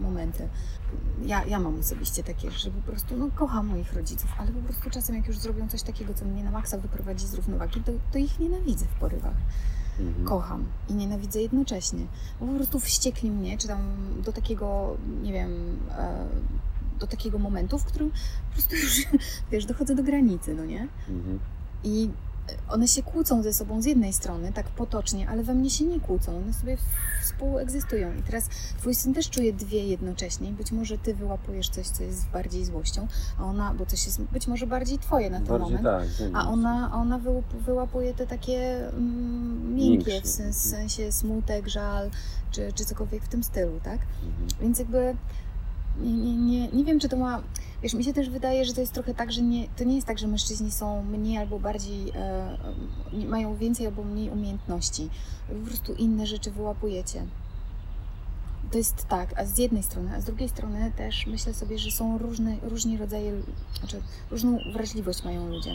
momenty. 0.00 0.48
Ja, 1.22 1.44
ja 1.44 1.58
mam 1.58 1.80
osobiście 1.80 2.24
takie, 2.24 2.50
że 2.50 2.70
po 2.70 2.82
prostu 2.82 3.16
no, 3.16 3.28
kocham 3.34 3.66
moich 3.66 3.92
rodziców, 3.92 4.30
ale 4.38 4.52
po 4.52 4.60
prostu 4.60 4.90
czasem 4.90 5.16
jak 5.16 5.26
już 5.26 5.38
zrobią 5.38 5.68
coś 5.68 5.82
takiego, 5.82 6.14
co 6.14 6.24
mnie 6.24 6.44
na 6.44 6.50
maksa 6.50 6.78
wyprowadzi 6.78 7.26
z 7.26 7.34
równowagi, 7.34 7.80
to, 7.80 7.92
to 8.12 8.18
ich 8.18 8.38
nienawidzę 8.38 8.84
w 8.84 9.00
porywach. 9.00 9.36
Mhm. 10.00 10.24
Kocham 10.24 10.64
i 10.88 10.94
nienawidzę 10.94 11.40
jednocześnie. 11.42 12.06
Bo 12.40 12.46
po 12.46 12.52
prostu 12.52 12.80
wściekli 12.80 13.30
mnie, 13.30 13.58
czy 13.58 13.68
tam 13.68 13.80
do 14.24 14.32
takiego, 14.32 14.96
nie 15.22 15.32
wiem, 15.32 15.78
e, 15.98 16.26
do 16.98 17.06
takiego 17.06 17.38
momentu, 17.38 17.78
w 17.78 17.84
którym 17.84 18.10
po 18.10 18.52
prostu 18.52 18.76
już, 18.76 19.02
wiesz, 19.52 19.66
dochodzę 19.66 19.94
do 19.94 20.02
granicy, 20.02 20.54
no 20.54 20.64
nie? 20.64 20.88
Mhm. 21.08 21.38
I 21.84 22.10
one 22.68 22.88
się 22.88 23.02
kłócą 23.02 23.42
ze 23.42 23.52
sobą 23.52 23.82
z 23.82 23.84
jednej 23.84 24.12
strony, 24.12 24.52
tak 24.52 24.68
potocznie, 24.68 25.28
ale 25.28 25.42
we 25.42 25.54
mnie 25.54 25.70
się 25.70 25.84
nie 25.84 26.00
kłócą. 26.00 26.36
One 26.36 26.52
sobie 26.52 26.76
współegzystują. 27.22 28.14
I 28.16 28.22
teraz 28.22 28.48
twój 28.78 28.94
syn 28.94 29.14
też 29.14 29.30
czuje 29.30 29.52
dwie 29.52 29.86
jednocześnie. 29.86 30.52
Być 30.52 30.72
może 30.72 30.98
ty 30.98 31.14
wyłapujesz 31.14 31.68
coś, 31.68 31.86
co 31.88 32.02
jest 32.02 32.26
bardziej 32.28 32.64
złością, 32.64 33.06
a 33.38 33.44
ona, 33.44 33.74
bo 33.74 33.86
coś 33.86 34.06
jest 34.06 34.22
być 34.22 34.46
może 34.48 34.66
bardziej 34.66 34.98
twoje 34.98 35.30
na 35.30 35.36
ten 35.38 35.46
Bardziej 35.46 35.76
moment. 35.76 35.84
tak. 36.18 36.28
A 36.34 36.48
ona, 36.48 36.90
ona 36.94 37.18
wyłup- 37.18 37.58
wyłapuje 37.66 38.14
te 38.14 38.26
takie 38.26 38.88
mm, 38.88 39.74
miękkie, 39.74 40.20
w 40.22 40.26
sen- 40.26 40.54
sensie 40.54 41.12
smutek, 41.12 41.68
żal, 41.68 42.10
czy, 42.50 42.72
czy 42.72 42.84
cokolwiek 42.84 43.24
w 43.24 43.28
tym 43.28 43.42
stylu, 43.42 43.80
tak? 43.82 43.98
Mhm. 44.24 44.48
Więc 44.60 44.78
jakby 44.78 45.16
nie, 46.00 46.12
nie, 46.12 46.36
nie, 46.36 46.68
nie 46.68 46.84
wiem, 46.84 47.00
czy 47.00 47.08
to 47.08 47.16
ma. 47.16 47.42
Wiesz, 47.82 47.94
mi 47.94 48.04
się 48.04 48.12
też 48.12 48.30
wydaje, 48.30 48.64
że 48.64 48.74
to 48.74 48.80
jest 48.80 48.92
trochę 48.92 49.14
tak, 49.14 49.32
że 49.32 49.42
nie, 49.42 49.68
to 49.68 49.84
nie 49.84 49.94
jest 49.94 50.06
tak, 50.06 50.18
że 50.18 50.26
mężczyźni 50.26 50.70
są 50.70 51.02
mniej 51.02 51.38
albo 51.38 51.58
bardziej, 51.58 52.10
e, 52.14 52.56
mają 53.12 53.56
więcej 53.56 53.86
albo 53.86 54.04
mniej 54.04 54.30
umiejętności. 54.30 55.10
Po 55.48 55.66
prostu 55.66 55.94
inne 55.94 56.26
rzeczy 56.26 56.50
wyłapujecie. 56.50 57.26
To 58.72 58.78
jest 58.78 59.06
tak, 59.08 59.38
a 59.38 59.44
z 59.44 59.58
jednej 59.58 59.82
strony, 59.82 60.16
a 60.16 60.20
z 60.20 60.24
drugiej 60.24 60.48
strony 60.48 60.92
też 60.96 61.26
myślę 61.26 61.54
sobie, 61.54 61.78
że 61.78 61.90
są 61.90 62.18
różne, 62.18 62.56
różni 62.62 62.98
rodzaje, 62.98 63.32
znaczy 63.78 64.02
różną 64.30 64.58
wrażliwość 64.72 65.24
mają 65.24 65.48
ludzie. 65.48 65.74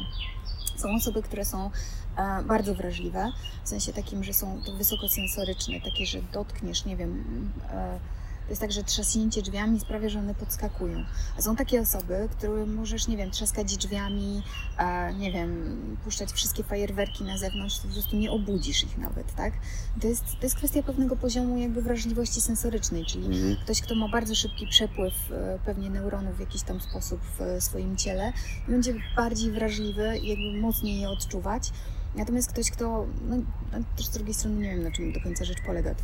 Są 0.77 0.95
osoby, 0.95 1.21
które 1.21 1.45
są 1.45 1.71
e, 2.17 2.43
bardzo 2.43 2.75
wrażliwe, 2.75 3.31
w 3.63 3.69
sensie 3.69 3.93
takim, 3.93 4.23
że 4.23 4.33
są 4.33 4.61
to 4.65 4.73
wysokosensoryczne, 4.73 5.81
takie, 5.81 6.05
że 6.05 6.19
dotkniesz, 6.33 6.85
nie 6.85 6.97
wiem, 6.97 7.23
e, 7.69 7.99
to 8.43 8.49
jest 8.49 8.61
tak, 8.61 8.71
że 8.71 8.83
trzaśnięcie 8.83 9.41
drzwiami 9.41 9.79
sprawia, 9.79 10.09
że 10.09 10.19
one 10.19 10.35
podskakują. 10.35 11.05
A 11.37 11.41
są 11.41 11.55
takie 11.55 11.81
osoby, 11.81 12.29
które 12.37 12.65
możesz, 12.65 13.07
nie 13.07 13.17
wiem, 13.17 13.31
trzaskać 13.31 13.77
drzwiami, 13.77 14.43
a, 14.77 15.11
nie 15.11 15.31
wiem, 15.31 15.97
puszczać 16.03 16.31
wszystkie 16.31 16.63
fajerwerki 16.63 17.23
na 17.23 17.37
zewnątrz, 17.37 17.77
to 17.79 17.87
po 17.87 17.93
prostu 17.93 18.15
nie 18.15 18.31
obudzisz 18.31 18.83
ich 18.83 18.97
nawet, 18.97 19.35
tak? 19.35 19.53
To 20.01 20.07
jest, 20.07 20.23
to 20.25 20.43
jest 20.43 20.55
kwestia 20.55 20.83
pewnego 20.83 21.15
poziomu 21.15 21.57
jakby 21.57 21.81
wrażliwości 21.81 22.41
sensorycznej, 22.41 23.05
czyli 23.05 23.25
Mhm. 23.25 23.55
ktoś, 23.63 23.81
kto 23.81 23.95
ma 23.95 24.09
bardzo 24.09 24.35
szybki 24.35 24.67
przepływ 24.67 25.13
e, 25.31 25.59
pewnie 25.65 25.89
neuronów 25.89 26.37
w 26.37 26.39
jakiś 26.39 26.61
tam 26.61 26.81
sposób 26.81 27.19
w 27.39 27.63
swoim 27.63 27.97
ciele, 27.97 28.33
będzie 28.67 28.93
bardziej 29.15 29.51
wrażliwy 29.51 30.17
i 30.17 30.27
jakby 30.27 30.61
mocniej 30.61 30.99
je 31.01 31.09
odczuwać. 31.09 31.71
Natomiast 32.15 32.51
ktoś, 32.51 32.71
kto, 32.71 33.05
no, 33.29 33.35
no 33.71 33.79
też 33.97 34.05
z 34.05 34.09
drugiej 34.09 34.33
strony 34.33 34.55
nie 34.55 34.69
wiem, 34.69 34.83
na 34.83 34.91
czym 34.91 35.11
do 35.11 35.21
końca 35.21 35.45
rzecz 35.45 35.61
polega, 35.65 35.95
to 35.95 36.03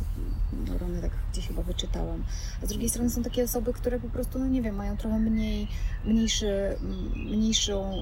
neurony 0.66 1.02
tak 1.02 1.10
gdzieś 1.32 1.48
chyba 1.48 1.62
wyczytałam. 1.62 2.24
A 2.62 2.66
z 2.66 2.68
drugiej 2.68 2.90
strony 2.90 3.10
są 3.10 3.22
takie 3.22 3.44
osoby, 3.44 3.72
które 3.72 4.00
po 4.00 4.08
prostu, 4.08 4.38
no 4.38 4.46
nie 4.46 4.62
wiem, 4.62 4.74
mają 4.74 4.96
trochę 4.96 5.18
mniej, 5.18 5.68
mniejszy, 6.04 6.76
mniejszą, 7.16 7.94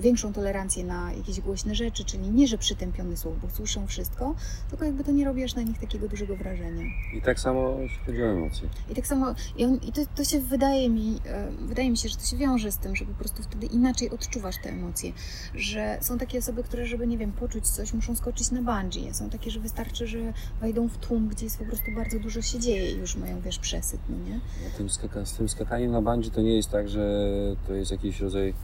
większą 0.00 0.32
tolerancję 0.32 0.84
na 0.84 1.12
jakieś 1.12 1.40
głośne 1.40 1.74
rzeczy, 1.74 2.04
czyli 2.04 2.30
nie, 2.30 2.48
że 2.48 2.58
przytępiony 2.58 3.16
słuch, 3.16 3.34
bo 3.42 3.50
słyszą 3.50 3.86
wszystko, 3.86 4.34
tylko 4.70 4.84
jakby 4.84 5.04
to 5.04 5.12
nie 5.12 5.24
robi 5.24 5.44
aż 5.44 5.54
na 5.54 5.62
nich 5.62 5.78
takiego 5.78 6.08
dużego 6.08 6.36
wrażenia. 6.36 6.82
I 7.14 7.22
tak 7.22 7.40
samo 7.40 7.76
jeśli 7.80 7.98
chodzi 7.98 8.22
o 8.22 8.26
emocje. 8.26 8.68
I 8.90 8.94
tak 8.94 9.06
samo, 9.06 9.34
i, 9.56 9.64
on, 9.64 9.74
i 9.74 9.92
to, 9.92 10.00
to 10.14 10.24
się 10.24 10.40
wydaje 10.40 10.88
mi, 10.88 11.20
e, 11.26 11.50
wydaje 11.60 11.90
mi 11.90 11.96
się, 11.96 12.08
że 12.08 12.16
to 12.16 12.24
się 12.24 12.36
wiąże 12.36 12.72
z 12.72 12.78
tym, 12.78 12.96
że 12.96 13.04
po 13.04 13.14
prostu 13.14 13.42
wtedy 13.42 13.66
inaczej 13.66 14.10
odczuwasz 14.10 14.56
te 14.62 14.70
emocje. 14.70 15.12
Że 15.54 15.98
są 16.00 16.18
takie 16.18 16.38
osoby, 16.38 16.62
które, 16.62 16.86
żeby, 16.86 17.06
nie 17.06 17.18
wiem, 17.18 17.32
poczuć 17.32 17.68
coś, 17.68 17.92
muszą 17.92 18.16
skoczyć 18.16 18.50
na 18.50 18.62
bungee. 18.62 19.14
Są 19.14 19.30
takie, 19.30 19.50
że 19.50 19.60
wystarczy, 19.60 20.06
że 20.06 20.32
wejdą 20.60 20.88
w 20.88 20.98
tłum, 20.98 21.28
gdzie 21.28 21.44
jest 21.44 21.58
po 21.58 21.64
prostu 21.64 21.90
bardzo 21.96 22.18
dużo 22.18 22.42
się 22.42 22.58
dzieje 22.58 22.90
i 22.90 22.98
już 22.98 23.16
mają, 23.16 23.40
wiesz, 23.40 23.58
przesyt, 23.58 24.00
no 24.08 24.16
nie? 24.16 24.40
Tym 24.76 24.90
skaka, 24.90 25.26
z 25.26 25.32
tym 25.32 25.48
skakaniem 25.48 25.92
na 25.92 26.02
bandzie 26.02 26.30
to 26.30 26.42
nie 26.42 26.56
jest 26.56 26.70
tak, 26.70 26.88
że 26.88 27.30
to 27.66 27.74
jest 27.74 27.90
jakiś 27.90 28.20
rodzaj 28.20 28.54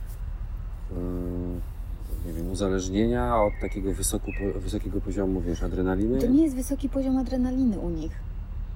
nie 2.27 2.33
wiem, 2.33 2.51
uzależnienia 2.51 3.37
od 3.37 3.53
takiego 3.61 3.95
wysoko, 3.95 4.27
wysokiego 4.57 5.01
poziomu, 5.01 5.41
wiesz, 5.41 5.63
adrenaliny? 5.63 6.19
To 6.19 6.27
nie 6.27 6.43
jest 6.43 6.57
wysoki 6.57 6.89
poziom 6.89 7.17
adrenaliny 7.17 7.79
u 7.79 7.91
nich. 7.91 8.13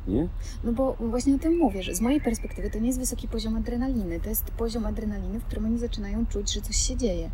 Nie? 0.09 0.29
No 0.65 0.73
bo 0.73 0.97
właśnie 1.01 1.35
o 1.35 1.39
tym 1.39 1.59
mówię, 1.59 1.83
że 1.83 1.95
z 1.95 2.01
mojej 2.01 2.21
perspektywy 2.21 2.71
to 2.71 2.79
nie 2.79 2.87
jest 2.87 2.99
wysoki 2.99 3.29
poziom 3.29 3.57
adrenaliny. 3.57 4.21
To 4.21 4.29
jest 4.29 4.45
poziom 4.45 4.87
adrenaliny, 4.87 5.41
w 5.41 5.45
którym 5.45 5.65
oni 5.65 5.79
zaczynają 5.79 6.27
czuć, 6.27 6.53
że 6.53 6.61
coś 6.61 6.77
się 6.77 6.97
dzieje. 6.97 7.31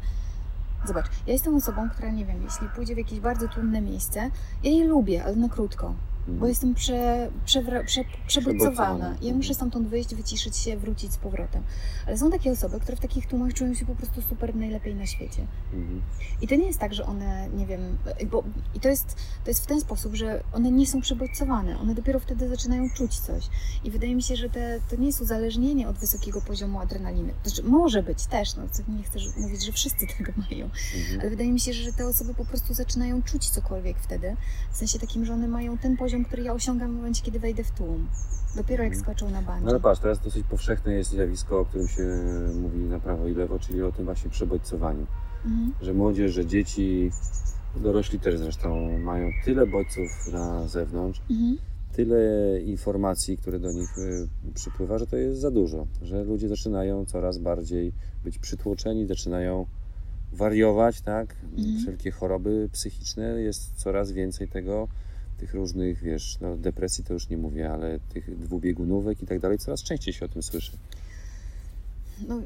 Zobacz, 0.86 1.06
ja 1.26 1.32
jestem 1.32 1.54
osobą, 1.54 1.90
która 1.90 2.10
nie 2.10 2.24
wiem, 2.24 2.36
jeśli 2.44 2.68
pójdzie 2.76 2.94
w 2.94 2.98
jakieś 2.98 3.20
bardzo 3.20 3.48
tłumne 3.48 3.80
miejsce, 3.80 4.30
ja 4.64 4.70
je 4.70 4.84
lubię, 4.84 5.24
ale 5.24 5.36
na 5.36 5.48
krótko. 5.48 5.94
Bo 6.28 6.46
jestem 6.46 6.74
prze, 6.74 7.30
przewra, 7.44 7.84
prze. 7.84 8.00
Przebodźcowana. 8.26 9.16
Ja 9.22 9.34
muszę 9.34 9.54
stamtąd 9.54 9.88
wyjść, 9.88 10.14
wyciszyć 10.14 10.56
się, 10.56 10.76
wrócić 10.76 11.12
z 11.12 11.16
powrotem. 11.16 11.62
Ale 12.06 12.18
są 12.18 12.30
takie 12.30 12.50
osoby, 12.50 12.80
które 12.80 12.96
w 12.96 13.00
takich 13.00 13.26
tłumach 13.26 13.54
czują 13.54 13.74
się 13.74 13.86
po 13.86 13.94
prostu 13.94 14.22
super 14.22 14.54
najlepiej 14.56 14.94
na 14.94 15.06
świecie. 15.06 15.46
Mhm. 15.72 16.02
I 16.42 16.48
to 16.48 16.54
nie 16.54 16.66
jest 16.66 16.78
tak, 16.78 16.94
że 16.94 17.06
one, 17.06 17.48
nie 17.48 17.66
wiem, 17.66 17.98
bo, 18.30 18.44
i 18.74 18.80
to 18.80 18.88
jest, 18.88 19.16
to 19.44 19.50
jest 19.50 19.62
w 19.64 19.66
ten 19.66 19.80
sposób, 19.80 20.14
że 20.14 20.42
one 20.52 20.70
nie 20.70 20.86
są 20.86 21.00
przebodźcowane, 21.00 21.78
one 21.78 21.94
dopiero 21.94 22.20
wtedy 22.20 22.48
zaczynają 22.48 22.90
czuć 22.90 23.18
coś. 23.18 23.44
I 23.84 23.90
wydaje 23.90 24.14
mi 24.14 24.22
się, 24.22 24.36
że 24.36 24.50
te, 24.50 24.80
to 24.90 24.96
nie 24.96 25.06
jest 25.06 25.20
uzależnienie 25.20 25.88
od 25.88 25.98
wysokiego 25.98 26.40
poziomu 26.40 26.80
adrenaliny. 26.80 27.34
Znaczy, 27.44 27.62
może 27.62 28.02
być 28.02 28.26
też, 28.26 28.56
no, 28.56 28.62
nie 28.96 29.02
chcę 29.02 29.18
mówić, 29.36 29.64
że 29.64 29.72
wszyscy 29.72 30.06
tego 30.18 30.32
mają, 30.50 30.70
Mhm. 30.96 31.20
ale 31.20 31.30
wydaje 31.30 31.52
mi 31.52 31.60
się, 31.60 31.72
że 31.72 31.92
te 31.92 32.06
osoby 32.06 32.34
po 32.34 32.44
prostu 32.44 32.74
zaczynają 32.74 33.22
czuć 33.22 33.50
cokolwiek 33.50 33.98
wtedy, 33.98 34.36
w 34.72 34.76
sensie 34.76 34.98
takim, 34.98 35.24
że 35.24 35.32
one 35.34 35.48
mają 35.48 35.78
ten 35.78 35.96
poziom, 35.96 36.11
który 36.24 36.42
ja 36.42 36.52
osiągam 36.52 36.92
w 36.92 36.96
momencie, 36.96 37.22
kiedy 37.22 37.40
wejdę 37.40 37.64
w 37.64 37.70
tłum. 37.70 38.08
Dopiero 38.56 38.84
jak 38.84 38.92
Mhm. 38.92 39.04
skoczą 39.04 39.30
na 39.30 39.42
bungee. 39.42 39.64
No 39.64 39.70
ale 39.70 39.80
patrz, 39.80 40.00
teraz 40.00 40.20
dosyć 40.20 40.46
powszechne 40.46 40.92
jest 40.92 41.10
zjawisko, 41.10 41.60
o 41.60 41.64
którym 41.64 41.88
się 41.88 42.02
mówi 42.62 42.78
na 42.78 43.00
prawo 43.00 43.28
i 43.28 43.34
lewo, 43.34 43.58
czyli 43.58 43.82
o 43.82 43.92
tym 43.92 44.04
właśnie 44.04 44.30
przebodźcowaniu. 44.30 45.06
Mhm. 45.44 45.72
Że 45.82 45.94
młodzież, 45.94 46.32
że 46.32 46.46
dzieci, 46.46 47.10
dorośli 47.76 48.20
też 48.20 48.38
zresztą, 48.38 48.98
mają 48.98 49.30
tyle 49.44 49.66
bodźców 49.66 50.08
na 50.32 50.68
zewnątrz, 50.68 51.20
Mhm. 51.30 51.56
tyle 51.92 52.20
informacji, 52.60 53.36
które 53.38 53.58
do 53.58 53.72
nich 53.72 53.98
y, 53.98 54.28
przypływa, 54.54 54.98
że 54.98 55.06
to 55.06 55.16
jest 55.16 55.40
za 55.40 55.50
dużo. 55.50 55.86
Że 56.02 56.24
ludzie 56.24 56.48
zaczynają 56.48 57.04
coraz 57.04 57.38
bardziej 57.38 57.92
być 58.24 58.38
przytłoczeni, 58.38 59.06
zaczynają 59.06 59.66
wariować, 60.32 61.00
tak? 61.00 61.36
Mhm. 61.56 61.78
Wszelkie 61.78 62.10
choroby 62.10 62.68
psychiczne, 62.72 63.42
jest 63.42 63.74
coraz 63.76 64.12
więcej 64.12 64.48
tego, 64.48 64.88
tych 65.42 65.54
różnych, 65.54 66.02
wiesz, 66.02 66.38
no 66.40 66.56
depresji 66.56 67.04
to 67.04 67.12
już 67.14 67.28
nie 67.28 67.36
mówię, 67.36 67.70
ale 67.70 68.00
tych 68.00 68.38
dwubiegunówek 68.38 69.22
i 69.22 69.26
tak 69.26 69.40
dalej, 69.40 69.58
coraz 69.58 69.82
częściej 69.82 70.14
się 70.14 70.24
o 70.24 70.28
tym 70.28 70.42
słyszy. 70.42 70.72
No, 72.28 72.42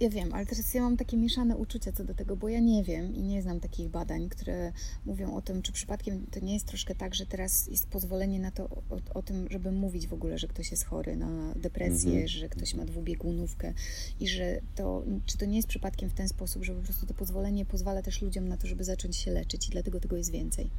ja 0.00 0.10
wiem, 0.10 0.32
ale 0.32 0.46
teraz 0.46 0.74
ja 0.74 0.82
mam 0.82 0.96
takie 0.96 1.16
mieszane 1.16 1.56
uczucia 1.56 1.92
co 1.92 2.04
do 2.04 2.14
tego, 2.14 2.36
bo 2.36 2.48
ja 2.48 2.60
nie 2.60 2.84
wiem 2.84 3.14
i 3.14 3.22
nie 3.22 3.42
znam 3.42 3.60
takich 3.60 3.88
badań, 3.88 4.28
które 4.28 4.72
mówią 5.06 5.34
o 5.34 5.42
tym, 5.42 5.62
czy 5.62 5.72
przypadkiem 5.72 6.26
to 6.30 6.40
nie 6.40 6.54
jest 6.54 6.66
troszkę 6.66 6.94
tak, 6.94 7.14
że 7.14 7.26
teraz 7.26 7.66
jest 7.66 7.88
pozwolenie 7.88 8.40
na 8.40 8.50
to, 8.50 8.64
o, 8.64 8.98
o 9.14 9.22
tym, 9.22 9.46
żeby 9.50 9.72
mówić 9.72 10.06
w 10.06 10.12
ogóle, 10.12 10.38
że 10.38 10.48
ktoś 10.48 10.70
jest 10.70 10.84
chory 10.84 11.16
na 11.16 11.54
depresję, 11.56 12.10
Mhm. 12.10 12.28
że 12.28 12.48
ktoś 12.48 12.74
ma 12.74 12.84
dwubiegunówkę 12.84 13.72
i 14.20 14.28
że 14.28 14.60
to, 14.76 15.02
czy 15.26 15.38
to 15.38 15.44
nie 15.46 15.56
jest 15.56 15.68
przypadkiem 15.68 16.10
w 16.10 16.14
ten 16.14 16.28
sposób, 16.28 16.64
że 16.64 16.74
po 16.74 16.82
prostu 16.82 17.06
to 17.06 17.14
pozwolenie 17.14 17.64
pozwala 17.66 18.02
też 18.02 18.22
ludziom 18.22 18.48
na 18.48 18.56
to, 18.56 18.66
żeby 18.66 18.84
zacząć 18.84 19.16
się 19.16 19.30
leczyć 19.30 19.68
i 19.68 19.70
dlatego 19.70 20.00
tego 20.00 20.16
jest 20.16 20.30
więcej. 20.30 20.70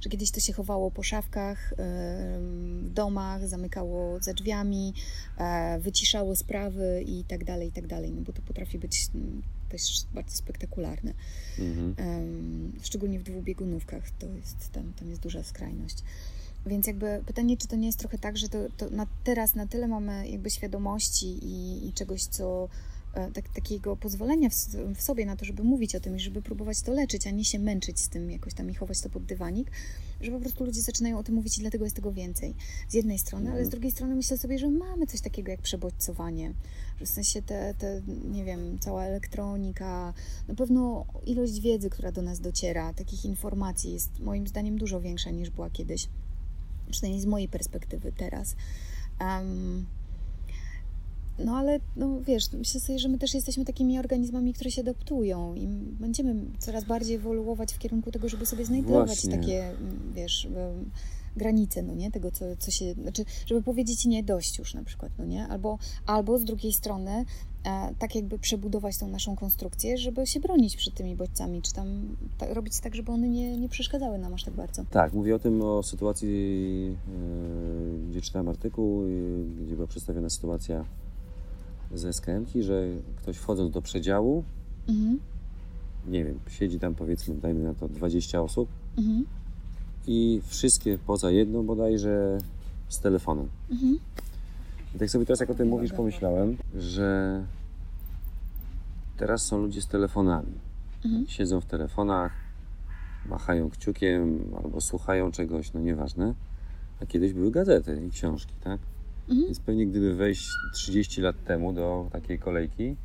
Że 0.00 0.10
kiedyś 0.10 0.30
to 0.30 0.40
się 0.40 0.52
chowało 0.52 0.90
po 0.90 1.02
szafkach, 1.02 1.74
w 1.78 2.90
domach, 2.92 3.48
zamykało 3.48 4.20
za 4.20 4.34
drzwiami, 4.34 4.94
e, 5.38 5.78
wyciszało 5.80 6.36
sprawy 6.36 7.04
i 7.06 7.24
tak 7.24 7.44
dalej, 7.44 7.68
i 7.68 7.72
tak 7.72 7.86
dalej, 7.86 8.12
no 8.12 8.22
bo 8.22 8.32
to 8.32 8.42
potrafi 8.42 8.78
być 8.78 9.08
mm, 9.14 9.42
też 9.68 10.04
bardzo 10.14 10.36
spektakularne. 10.36 11.12
Mhm. 11.58 12.72
Szczególnie 12.82 13.18
w 13.18 13.22
dwubiegunówkach 13.22 14.10
to 14.10 14.26
jest, 14.26 14.72
tam, 14.72 14.92
tam 14.92 15.10
jest 15.10 15.22
duża 15.22 15.42
skrajność. 15.42 16.02
Więc 16.66 16.86
jakby 16.86 17.22
pytanie, 17.26 17.56
czy 17.56 17.68
to 17.68 17.76
nie 17.76 17.86
jest 17.86 17.98
trochę 17.98 18.18
tak, 18.18 18.38
że 18.38 18.48
to, 18.48 18.58
to 18.76 18.90
na, 18.90 19.06
teraz 19.24 19.54
na 19.54 19.66
tyle 19.66 19.88
mamy 19.88 20.28
jakby 20.28 20.50
świadomości 20.50 21.26
i, 21.26 21.88
i 21.88 21.92
czegoś, 21.92 22.24
co 22.24 22.68
tak, 23.34 23.48
takiego 23.48 23.96
pozwolenia 23.96 24.48
w, 24.50 24.54
w 24.94 25.02
sobie 25.02 25.26
na 25.26 25.36
to, 25.36 25.44
żeby 25.44 25.62
mówić 25.64 25.94
o 25.96 26.00
tym 26.00 26.16
i 26.16 26.20
żeby 26.20 26.42
próbować 26.42 26.82
to 26.82 26.92
leczyć, 26.92 27.26
a 27.26 27.30
nie 27.30 27.44
się 27.44 27.58
męczyć 27.58 28.00
z 28.00 28.08
tym 28.08 28.30
jakoś 28.30 28.54
tam 28.54 28.70
i 28.70 28.74
chować 28.74 29.00
to 29.00 29.10
pod 29.10 29.24
dywanik, 29.24 29.70
że 30.20 30.30
po 30.30 30.40
prostu 30.40 30.64
ludzie 30.64 30.80
zaczynają 30.80 31.18
o 31.18 31.22
tym 31.22 31.34
mówić 31.34 31.58
i 31.58 31.60
dlatego 31.60 31.84
jest 31.84 31.96
tego 31.96 32.12
więcej. 32.12 32.54
Z 32.88 32.94
jednej 32.94 33.18
strony, 33.18 33.46
ale 33.46 33.56
z 33.56 33.66
Mhm. 33.66 33.70
drugiej 33.70 33.92
strony 33.92 34.14
myślę 34.14 34.38
sobie, 34.38 34.58
że 34.58 34.70
mamy 34.70 35.06
coś 35.06 35.20
takiego 35.20 35.50
jak 35.50 35.62
przebodźcowanie, 35.62 36.54
że 37.00 37.06
w 37.06 37.08
sensie 37.08 37.42
te, 37.42 37.74
te, 37.74 38.02
nie 38.30 38.44
wiem, 38.44 38.78
cała 38.80 39.04
elektronika, 39.04 40.14
na 40.48 40.54
pewno 40.54 41.06
ilość 41.26 41.60
wiedzy, 41.60 41.90
która 41.90 42.12
do 42.12 42.22
nas 42.22 42.40
dociera, 42.40 42.92
takich 42.94 43.24
informacji 43.24 43.92
jest 43.92 44.20
moim 44.20 44.46
zdaniem 44.46 44.78
dużo 44.78 45.00
większa 45.00 45.30
niż 45.30 45.50
była 45.50 45.70
kiedyś. 45.70 46.08
Przynajmniej 46.90 47.22
z 47.22 47.26
mojej 47.26 47.48
perspektywy 47.48 48.12
teraz. 48.12 48.56
Em, 49.20 49.86
no 51.44 51.56
ale, 51.56 51.80
no 51.96 52.20
wiesz, 52.20 52.52
myślę 52.52 52.80
sobie, 52.80 52.98
że 52.98 53.08
my 53.08 53.18
też 53.18 53.34
jesteśmy 53.34 53.64
takimi 53.64 53.98
organizmami, 53.98 54.54
które 54.54 54.70
się 54.70 54.82
adaptują 54.82 55.54
i 55.54 55.66
będziemy 56.00 56.34
coraz 56.58 56.84
bardziej 56.84 57.16
ewoluować 57.16 57.72
w 57.72 57.78
kierunku 57.78 58.10
tego, 58.10 58.28
żeby 58.28 58.46
sobie 58.46 58.64
znajdować 58.64 59.06
Właśnie. 59.06 59.38
takie, 59.38 59.64
mm, 59.64 60.12
wiesz, 60.14 60.48
granice, 61.38 61.82
no 61.82 61.94
nie, 61.94 62.10
tego, 62.10 62.30
co, 62.30 62.44
co 62.58 62.70
się, 62.70 62.94
znaczy, 62.94 63.24
żeby 63.46 63.62
powiedzieć 63.62 64.04
nie 64.04 64.22
dość 64.22 64.58
już 64.58 64.74
na 64.74 64.84
przykład, 64.84 65.12
no 65.18 65.24
nie, 65.24 65.48
albo, 65.48 65.78
albo 66.06 66.38
z 66.38 66.44
drugiej 66.44 66.72
strony 66.72 67.24
e, 67.64 67.94
tak 67.98 68.14
jakby 68.14 68.38
przebudować 68.38 68.98
tą 68.98 69.08
naszą 69.08 69.36
konstrukcję, 69.36 69.98
żeby 69.98 70.26
się 70.26 70.40
bronić 70.40 70.76
przed 70.76 70.94
tymi 70.94 71.16
bodźcami, 71.16 71.62
czy 71.62 71.72
tam 71.72 72.16
ta, 72.38 72.54
robić 72.54 72.80
tak, 72.80 72.94
żeby 72.94 73.12
one 73.12 73.28
nie, 73.28 73.56
nie 73.56 73.68
przeszkadzały 73.68 74.18
nam 74.18 74.34
aż 74.34 74.44
tak 74.44 74.54
bardzo. 74.54 74.84
Tak, 74.90 75.12
mówię 75.12 75.34
o 75.34 75.38
tym, 75.38 75.62
o 75.62 75.82
sytuacji, 75.82 76.28
yy, 76.86 78.10
gdzie 78.10 78.20
czytałem 78.20 78.48
artykuł, 78.48 79.02
gdzie 79.64 79.74
była 79.74 79.86
przedstawiona 79.86 80.30
sytuacja 80.30 80.84
z 81.94 82.16
SKM-ki, 82.16 82.62
że 82.62 82.82
ktoś 83.16 83.36
wchodząc 83.36 83.72
do 83.72 83.82
przedziału, 83.82 84.44
Mhm, 84.88 85.18
nie 86.06 86.24
wiem, 86.24 86.38
siedzi 86.48 86.78
tam 86.78 86.94
powiedzmy, 86.94 87.34
dajmy 87.34 87.64
na 87.64 87.74
to 87.74 87.88
20 87.88 88.42
osób 88.42 88.68
mhm, 88.98 89.24
i 90.06 90.40
wszystkie 90.46 90.98
poza 91.06 91.30
jedną 91.30 91.66
bodajże 91.66 92.38
z 92.88 93.00
telefonem. 93.00 93.48
mhm, 93.70 93.98
I 94.94 94.98
tak 94.98 95.10
sobie 95.10 95.26
teraz 95.26 95.40
jak 95.40 95.50
o 95.50 95.54
tym 95.54 95.68
mówisz, 95.68 95.92
pomyślałem, 95.92 96.56
że 96.78 97.42
teraz 99.16 99.42
są 99.42 99.58
ludzie 99.58 99.82
z 99.82 99.86
telefonami. 99.86 100.52
mhm, 101.04 101.26
Siedzą 101.26 101.60
w 101.60 101.66
telefonach, 101.66 102.32
machają 103.26 103.70
kciukiem 103.70 104.44
albo 104.64 104.80
słuchają 104.80 105.30
czegoś, 105.32 105.72
no 105.72 105.80
nieważne. 105.80 106.34
A 107.02 107.06
kiedyś 107.06 107.32
były 107.32 107.50
gazety 107.50 108.02
i 108.06 108.10
książki, 108.10 108.54
tak? 108.64 108.80
Mhm. 109.28 109.46
Więc 109.46 109.60
pewnie 109.60 109.86
gdyby 109.86 110.14
wejść 110.14 110.48
30 110.74 111.20
lat 111.20 111.44
temu 111.44 111.72
do 111.72 112.08
takiej 112.12 112.38
kolejki, 112.38 112.96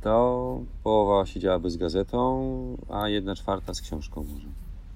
to 0.00 0.60
połowa 0.84 1.26
siedziałaby 1.26 1.70
z 1.70 1.76
gazetą, 1.76 2.76
a 2.88 3.08
jedna 3.08 3.34
czwarta 3.34 3.74
z 3.74 3.80
książką 3.80 4.24
może. 4.34 4.46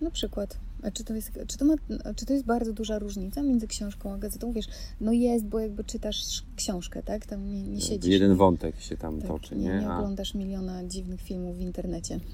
Na 0.00 0.10
przykład. 0.10 0.58
A 0.82 0.90
czy 0.90 1.04
to, 1.04 1.14
jest, 1.14 1.38
czy, 1.48 1.58
to 1.58 1.64
ma, 1.64 1.74
czy 2.16 2.26
to 2.26 2.32
jest 2.32 2.44
bardzo 2.46 2.72
duża 2.72 2.98
różnica 2.98 3.42
między 3.42 3.66
książką 3.66 4.12
a 4.12 4.18
gazetą? 4.18 4.52
Wiesz, 4.52 4.66
no 5.00 5.12
jest, 5.12 5.46
bo 5.46 5.60
jakby 5.60 5.84
czytasz 5.84 6.42
książkę, 6.56 7.02
tak? 7.02 7.26
Tam 7.26 7.52
nie, 7.52 7.62
nie 7.62 7.80
siedzisz. 7.80 8.12
Jeden 8.12 8.34
wątek 8.34 8.80
się 8.80 8.96
tam 8.96 9.18
tak, 9.18 9.28
toczy, 9.28 9.56
nie? 9.56 9.64
nie? 9.64 9.78
Nie 9.80 9.88
A- 9.88 9.98
oglądasz 9.98 10.34
miliona 10.34 10.84
dziwnych 10.84 11.20
filmów 11.20 11.56
w 11.56 11.60
internecie. 11.60 12.20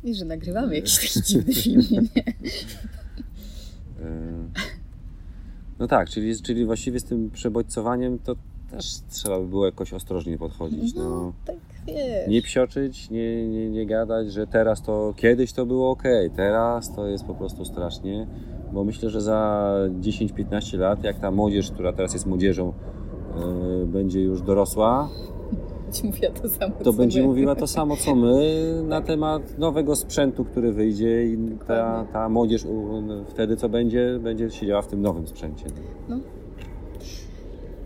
E? 0.03 0.09
I 0.09 0.15
że 0.15 0.25
nagrywamy 0.25 0.75
jakiś 0.75 1.13
taki 1.13 1.21
dziwny 1.23 1.53
film, 1.53 1.83
nie? 1.91 2.01
E, 4.01 4.49
No 5.79 5.87
tak, 5.87 6.09
czyli, 6.09 6.41
czyli 6.41 6.65
właściwie 6.65 6.99
z 6.99 7.03
tym 7.03 7.29
przebodźcowaniem 7.29 8.19
to 8.19 8.35
też 8.71 8.85
trzeba 9.09 9.39
by 9.39 9.47
było 9.47 9.65
jakoś 9.65 9.93
ostrożnie 9.93 10.37
podchodzić. 10.37 10.95
No. 10.95 11.09
No, 11.09 11.33
tak 11.45 11.55
wiesz. 11.87 12.27
Nie 12.27 12.41
psioczyć, 12.41 13.09
nie, 13.09 13.47
nie, 13.47 13.69
nie 13.69 13.85
gadać, 13.85 14.33
że 14.33 14.47
teraz 14.47 14.81
to, 14.81 15.13
kiedyś 15.17 15.53
to 15.53 15.65
było 15.65 15.91
ok, 15.91 16.03
teraz 16.35 16.95
to 16.95 17.07
jest 17.07 17.23
po 17.23 17.35
prostu 17.35 17.65
strasznie, 17.65 18.27
bo 18.73 18.83
myślę, 18.83 19.09
że 19.09 19.21
za 19.21 19.71
10-15 20.01 20.77
lat, 20.79 21.03
jak 21.03 21.19
ta 21.19 21.31
młodzież, 21.31 21.71
która 21.71 21.93
teraz 21.93 22.13
jest 22.13 22.25
młodzieżą, 22.25 22.73
e, 23.83 23.85
będzie 23.85 24.21
już 24.21 24.41
dorosła, 24.41 25.09
Ci 25.91 26.05
mówiła 26.05 26.31
to 26.31 26.49
samo, 26.49 26.75
to 26.83 26.93
będzie 26.93 27.21
my. 27.21 27.27
mówiła 27.27 27.55
to 27.55 27.67
samo 27.67 27.97
co 27.97 28.15
my 28.15 28.63
na 28.87 29.01
temat 29.01 29.57
nowego 29.57 29.95
sprzętu, 29.95 30.45
który 30.45 30.71
wyjdzie 30.73 31.25
i 31.25 31.37
ta, 31.67 32.05
ta 32.13 32.29
młodzież 32.29 32.67
wtedy 33.27 33.57
co 33.57 33.69
będzie, 33.69 34.19
będzie 34.23 34.51
siedziała 34.51 34.81
w 34.81 34.87
tym 34.87 35.01
nowym 35.01 35.27
sprzęcie. 35.27 35.65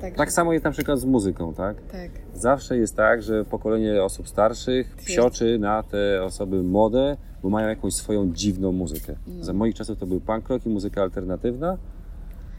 Tak, 0.02 0.16
Tak 0.16 0.32
samo 0.32 0.54
jest 0.54 0.66
na 0.66 0.72
przykład 0.72 1.00
z 1.00 1.06
muzyką, 1.06 1.54
tak? 1.54 1.82
tak. 1.92 2.12
Zawsze 2.34 2.78
jest 2.78 2.96
tak, 2.96 3.22
że 3.24 3.46
pokolenie 3.46 4.04
osób 4.04 4.28
starszych 4.30 4.96
psioczy 4.96 5.60
na 5.60 5.84
te 5.84 6.24
osoby 6.24 6.63
młode, 6.63 7.18
bo 7.44 7.50
mają 7.50 7.68
jakąś 7.68 7.94
swoją 7.94 8.34
dziwną 8.34 8.72
muzykę. 8.72 9.16
No. 9.28 9.44
Za 9.44 9.54
moich 9.54 9.76
czasów 9.76 9.98
to 10.00 10.08
był 10.08 10.20
punk 10.20 10.50
rock 10.50 10.66
i 10.66 10.70
muzyka 10.70 11.02
alternatywna. 11.02 11.78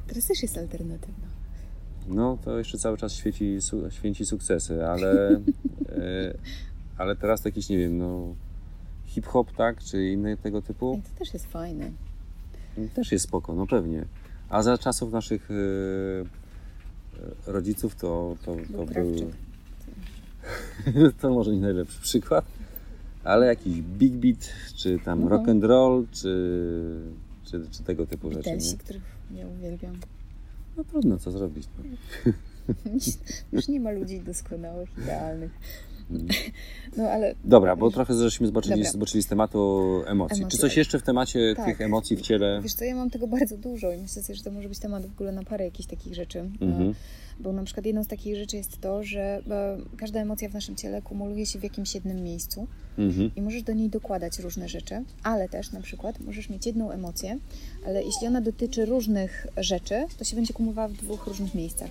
Teraz 0.06 0.26
też 0.26 0.42
jest 0.42 0.58
alternatywna. 0.58 1.26
No 2.08 2.38
to 2.44 2.58
jeszcze 2.58 2.78
cały 2.78 2.96
czas 2.96 3.12
świeci, 3.12 3.58
święci 3.90 4.24
sukcesy, 4.26 4.86
ale, 4.86 5.30
e, 5.88 6.34
ale 6.98 7.16
teraz 7.16 7.42
to 7.42 7.48
jakiś, 7.48 7.68
nie 7.68 7.78
wiem, 7.78 7.98
no 7.98 8.34
hip-hop, 9.06 9.52
tak, 9.52 9.82
czy 9.84 10.08
inne 10.08 10.36
tego 10.36 10.62
typu, 10.62 10.98
I 10.98 11.02
to 11.12 11.18
też 11.18 11.34
jest 11.34 11.46
fajne. 11.46 11.90
też 12.94 13.12
jest 13.12 13.24
spoko, 13.24 13.54
no 13.54 13.66
pewnie. 13.66 14.04
A 14.48 14.62
za 14.62 14.78
czasów 14.78 15.12
naszych 15.12 15.48
e, 15.50 15.54
e, 15.54 17.52
rodziców 17.52 17.94
to, 17.96 18.36
to, 18.44 18.56
to 18.72 18.84
Był 18.86 19.16
to 21.20 21.30
może 21.30 21.52
nie 21.52 21.60
najlepszy 21.60 22.00
przykład, 22.02 22.44
ale 23.24 23.46
jakiś 23.46 23.80
big 23.82 24.12
beat, 24.12 24.48
czy 24.76 24.98
tam 25.04 25.22
Mhm. 25.22 25.32
rock 25.32 25.48
and 25.48 25.64
roll, 25.64 26.06
czy, 26.12 27.00
czy, 27.44 27.62
czy 27.70 27.82
tego 27.82 28.06
typu 28.06 28.30
rzeczy. 28.30 28.42
Beatlesi, 28.44 28.72
Nie? 28.72 28.78
których 28.78 29.02
ja 29.34 29.46
uwielbiam. 29.48 29.96
No 30.76 30.84
trudno, 30.84 31.18
co 31.18 31.30
zrobić. 31.30 31.68
No. 31.78 31.84
Już 33.52 33.68
nie 33.68 33.80
ma 33.80 33.90
ludzi 33.90 34.20
doskonałych, 34.20 34.88
idealnych. 34.98 35.52
Mm. 36.10 36.26
No 36.96 37.04
ale 37.10 37.34
Dobra, 37.44 37.76
bo 37.76 37.90
trochę 37.90 38.14
żeśmy 38.14 38.46
zboczyli, 38.46 38.86
zboczyli 38.86 39.22
z 39.22 39.26
tematu 39.26 40.02
emocji. 40.06 40.38
Emocji. 40.38 40.46
Czy 40.46 40.58
coś 40.58 40.76
jeszcze 40.76 40.98
w 40.98 41.02
temacie 41.02 41.54
Tak. 41.56 41.64
tych 41.66 41.80
emocji 41.80 42.16
w 42.16 42.20
ciele? 42.20 42.60
wiesz 42.62 42.74
co, 42.74 42.84
ja 42.84 42.94
mam 42.94 43.10
tego 43.10 43.26
bardzo 43.26 43.56
dużo 43.56 43.92
i 43.92 43.96
myślę 43.98 44.22
sobie, 44.22 44.36
że 44.36 44.44
to 44.44 44.50
może 44.50 44.68
być 44.68 44.78
temat 44.78 45.06
w 45.06 45.12
ogóle 45.12 45.32
na 45.32 45.42
parę 45.42 45.64
jakichś 45.64 45.88
takich 45.88 46.14
rzeczy. 46.14 46.38
Mhm. 46.60 46.90
E, 46.90 46.94
Bo 47.40 47.52
na 47.52 47.64
przykład 47.64 47.86
jedną 47.86 48.04
z 48.04 48.08
takich 48.08 48.36
rzeczy 48.36 48.56
jest 48.56 48.80
to, 48.80 49.04
że 49.04 49.20
e, 49.20 49.78
każda 49.96 50.20
emocja 50.20 50.48
w 50.48 50.54
naszym 50.54 50.76
ciele 50.76 51.02
kumuluje 51.02 51.46
się 51.46 51.58
w 51.58 51.62
jakimś 51.62 51.94
jednym 51.94 52.22
miejscu 52.22 52.66
Mhm. 52.98 53.30
i 53.36 53.42
możesz 53.42 53.62
do 53.62 53.72
niej 53.72 53.90
dokładać 53.90 54.38
różne 54.38 54.68
rzeczy, 54.68 55.04
ale 55.22 55.48
też 55.48 55.72
na 55.72 55.80
przykład 55.80 56.20
możesz 56.20 56.48
mieć 56.48 56.66
jedną 56.66 56.90
emocję, 56.90 57.38
ale 57.86 58.04
jeśli 58.04 58.26
ona 58.26 58.40
dotyczy 58.40 58.84
różnych 58.84 59.46
rzeczy, 59.56 60.06
to 60.18 60.24
się 60.24 60.36
będzie 60.36 60.54
kumulowała 60.54 60.88
w 60.88 60.92
dwóch 60.92 61.26
różnych 61.26 61.54
miejscach. 61.54 61.90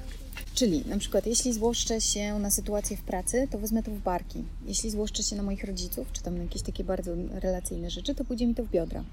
Czyli 0.54 0.84
na 0.90 0.98
przykład 0.98 1.26
jeśli 1.28 1.54
złoszczę 1.54 2.02
się 2.02 2.40
na 2.40 2.52
sytuację 2.52 2.98
w 2.98 3.02
pracy, 3.02 3.48
to 3.52 3.58
wezmę 3.60 3.84
to 3.84 3.92
w 3.92 4.00
barki. 4.00 4.44
Jeśli 4.66 4.90
złoszczę 4.90 5.24
się 5.24 5.36
na 5.36 5.44
moich 5.44 5.64
rodziców, 5.64 6.12
czy 6.14 6.24
tam 6.24 6.38
na 6.38 6.44
jakieś 6.44 6.62
takie 6.62 6.84
bardzo 6.84 7.12
relacyjne 7.32 7.90
rzeczy, 7.90 8.16
to 8.16 8.26
pójdzie 8.26 8.48
mi 8.48 8.56
to 8.56 8.64
w 8.64 8.70
biodra. 8.70 9.04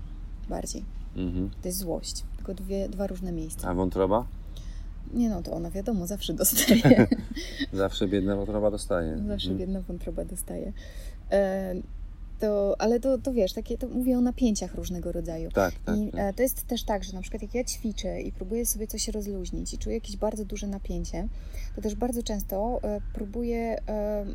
Bardziej. 0.49 0.85
Mhm. 1.17 1.51
To 1.63 1.69
jest 1.69 1.79
złość. 1.79 2.23
Tylko 2.37 2.55
dwie, 2.55 2.89
dwa 2.89 3.07
różne 3.07 3.33
miejsca. 3.33 3.69
A 3.69 3.75
wątroba? 3.75 4.27
Nie 5.15 5.29
no, 5.29 5.43
to 5.43 5.53
ona 5.53 5.71
wiadomo, 5.71 6.07
zawsze 6.07 6.35
dostaje. 6.35 7.07
Zawsze 7.73 8.09
biedna 8.09 8.37
wątroba 8.37 8.71
dostaje. 8.71 9.17
zawsze 9.29 9.51
Mhm. 9.51 9.59
biedna 9.59 9.81
wątroba 9.81 10.25
dostaje. 10.25 10.73
E, 11.31 11.75
to, 12.41 12.77
ale 12.79 13.01
to, 13.01 13.19
to 13.19 13.33
wiesz, 13.33 13.53
takie, 13.53 13.79
to 13.79 13.89
mówię 13.89 14.19
o 14.19 14.21
napięciach 14.21 14.75
różnego 14.75 15.13
rodzaju. 15.13 15.51
Tak, 15.51 15.75
tak. 15.85 15.97
I 15.99 16.11
tak. 16.11 16.21
e, 16.21 16.33
to 16.33 16.43
jest 16.43 16.67
też 16.67 16.85
tak, 16.85 17.05
że 17.05 17.13
na 17.13 17.21
przykład 17.21 17.43
jak 17.43 17.55
ja 17.55 17.65
ćwiczę 17.65 18.21
i 18.21 18.33
próbuję 18.33 18.67
sobie 18.67 18.87
coś 18.87 19.09
rozluźnić 19.09 19.75
i 19.75 19.79
czuję 19.79 19.95
jakieś 19.95 20.17
bardzo 20.17 20.45
duże 20.45 20.67
napięcie, 20.67 21.29
to 21.77 21.83
też 21.83 21.95
bardzo 21.95 22.23
często 22.23 22.81
e, 22.85 23.01
próbuję 23.15 23.77
e, 23.89 24.27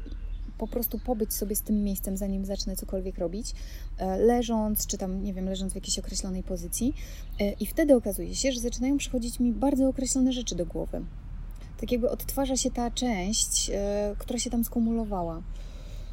po 0.57 0.67
prostu 0.67 0.99
pobyć 0.99 1.33
sobie 1.33 1.55
z 1.55 1.61
tym 1.61 1.83
miejscem, 1.83 2.17
zanim 2.17 2.45
zacznę 2.45 2.75
cokolwiek 2.75 3.17
robić, 3.17 3.53
e, 3.97 4.17
leżąc, 4.17 4.87
czy 4.87 4.97
tam, 4.97 5.23
nie 5.23 5.33
wiem, 5.33 5.45
leżąc 5.45 5.71
w 5.71 5.75
jakiejś 5.75 5.99
określonej 5.99 6.43
pozycji. 6.43 6.95
E, 7.39 7.51
I 7.51 7.65
wtedy 7.65 7.95
okazuje 7.95 8.35
się, 8.35 8.51
że 8.51 8.59
zaczynają 8.59 8.97
przychodzić 8.97 9.39
mi 9.39 9.53
bardzo 9.53 9.87
określone 9.87 10.33
rzeczy 10.33 10.55
do 10.55 10.65
głowy. 10.65 11.01
Tak 11.79 11.91
jakby 11.91 12.09
odtwarza 12.09 12.57
się 12.57 12.71
ta 12.71 12.91
część, 12.91 13.69
e, 13.73 14.15
która 14.17 14.39
się 14.39 14.49
tam 14.49 14.63
skumulowała. 14.63 15.41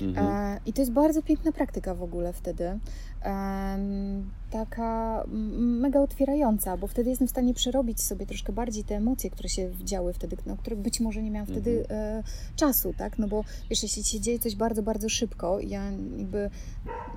Mhm. 0.00 0.61
I 0.66 0.72
to 0.72 0.83
jest 0.83 0.92
bardzo 0.92 1.22
piękna 1.22 1.52
praktyka 1.52 1.94
w 1.94 2.02
ogóle 2.02 2.33
wtedy. 2.33 2.78
Taka 4.52 5.24
mega 5.56 6.00
otwierająca, 6.00 6.76
bo 6.76 6.86
wtedy 6.86 7.10
jestem 7.10 7.28
w 7.28 7.30
stanie 7.30 7.54
przerobić 7.54 8.02
sobie 8.02 8.26
troszkę 8.26 8.52
bardziej 8.52 8.84
te 8.84 8.96
emocje, 8.96 9.30
które 9.30 9.48
się 9.48 9.70
działy 9.84 10.12
wtedy, 10.12 10.36
no, 10.46 10.56
które 10.56 10.76
być 10.76 11.00
może 11.00 11.22
nie 11.22 11.30
miałam 11.30 11.46
wtedy 11.46 11.84
e, 11.90 12.22
czasu, 12.56 12.94
tak? 12.98 13.18
No 13.18 13.28
bo 13.28 13.44
wiesz, 13.70 13.82
jeśli 13.82 14.04
się 14.04 14.20
dzieje 14.20 14.38
coś 14.38 14.56
bardzo, 14.56 14.82
bardzo 14.82 15.08
szybko, 15.08 15.60
ja 15.60 15.92
jakby 16.16 16.50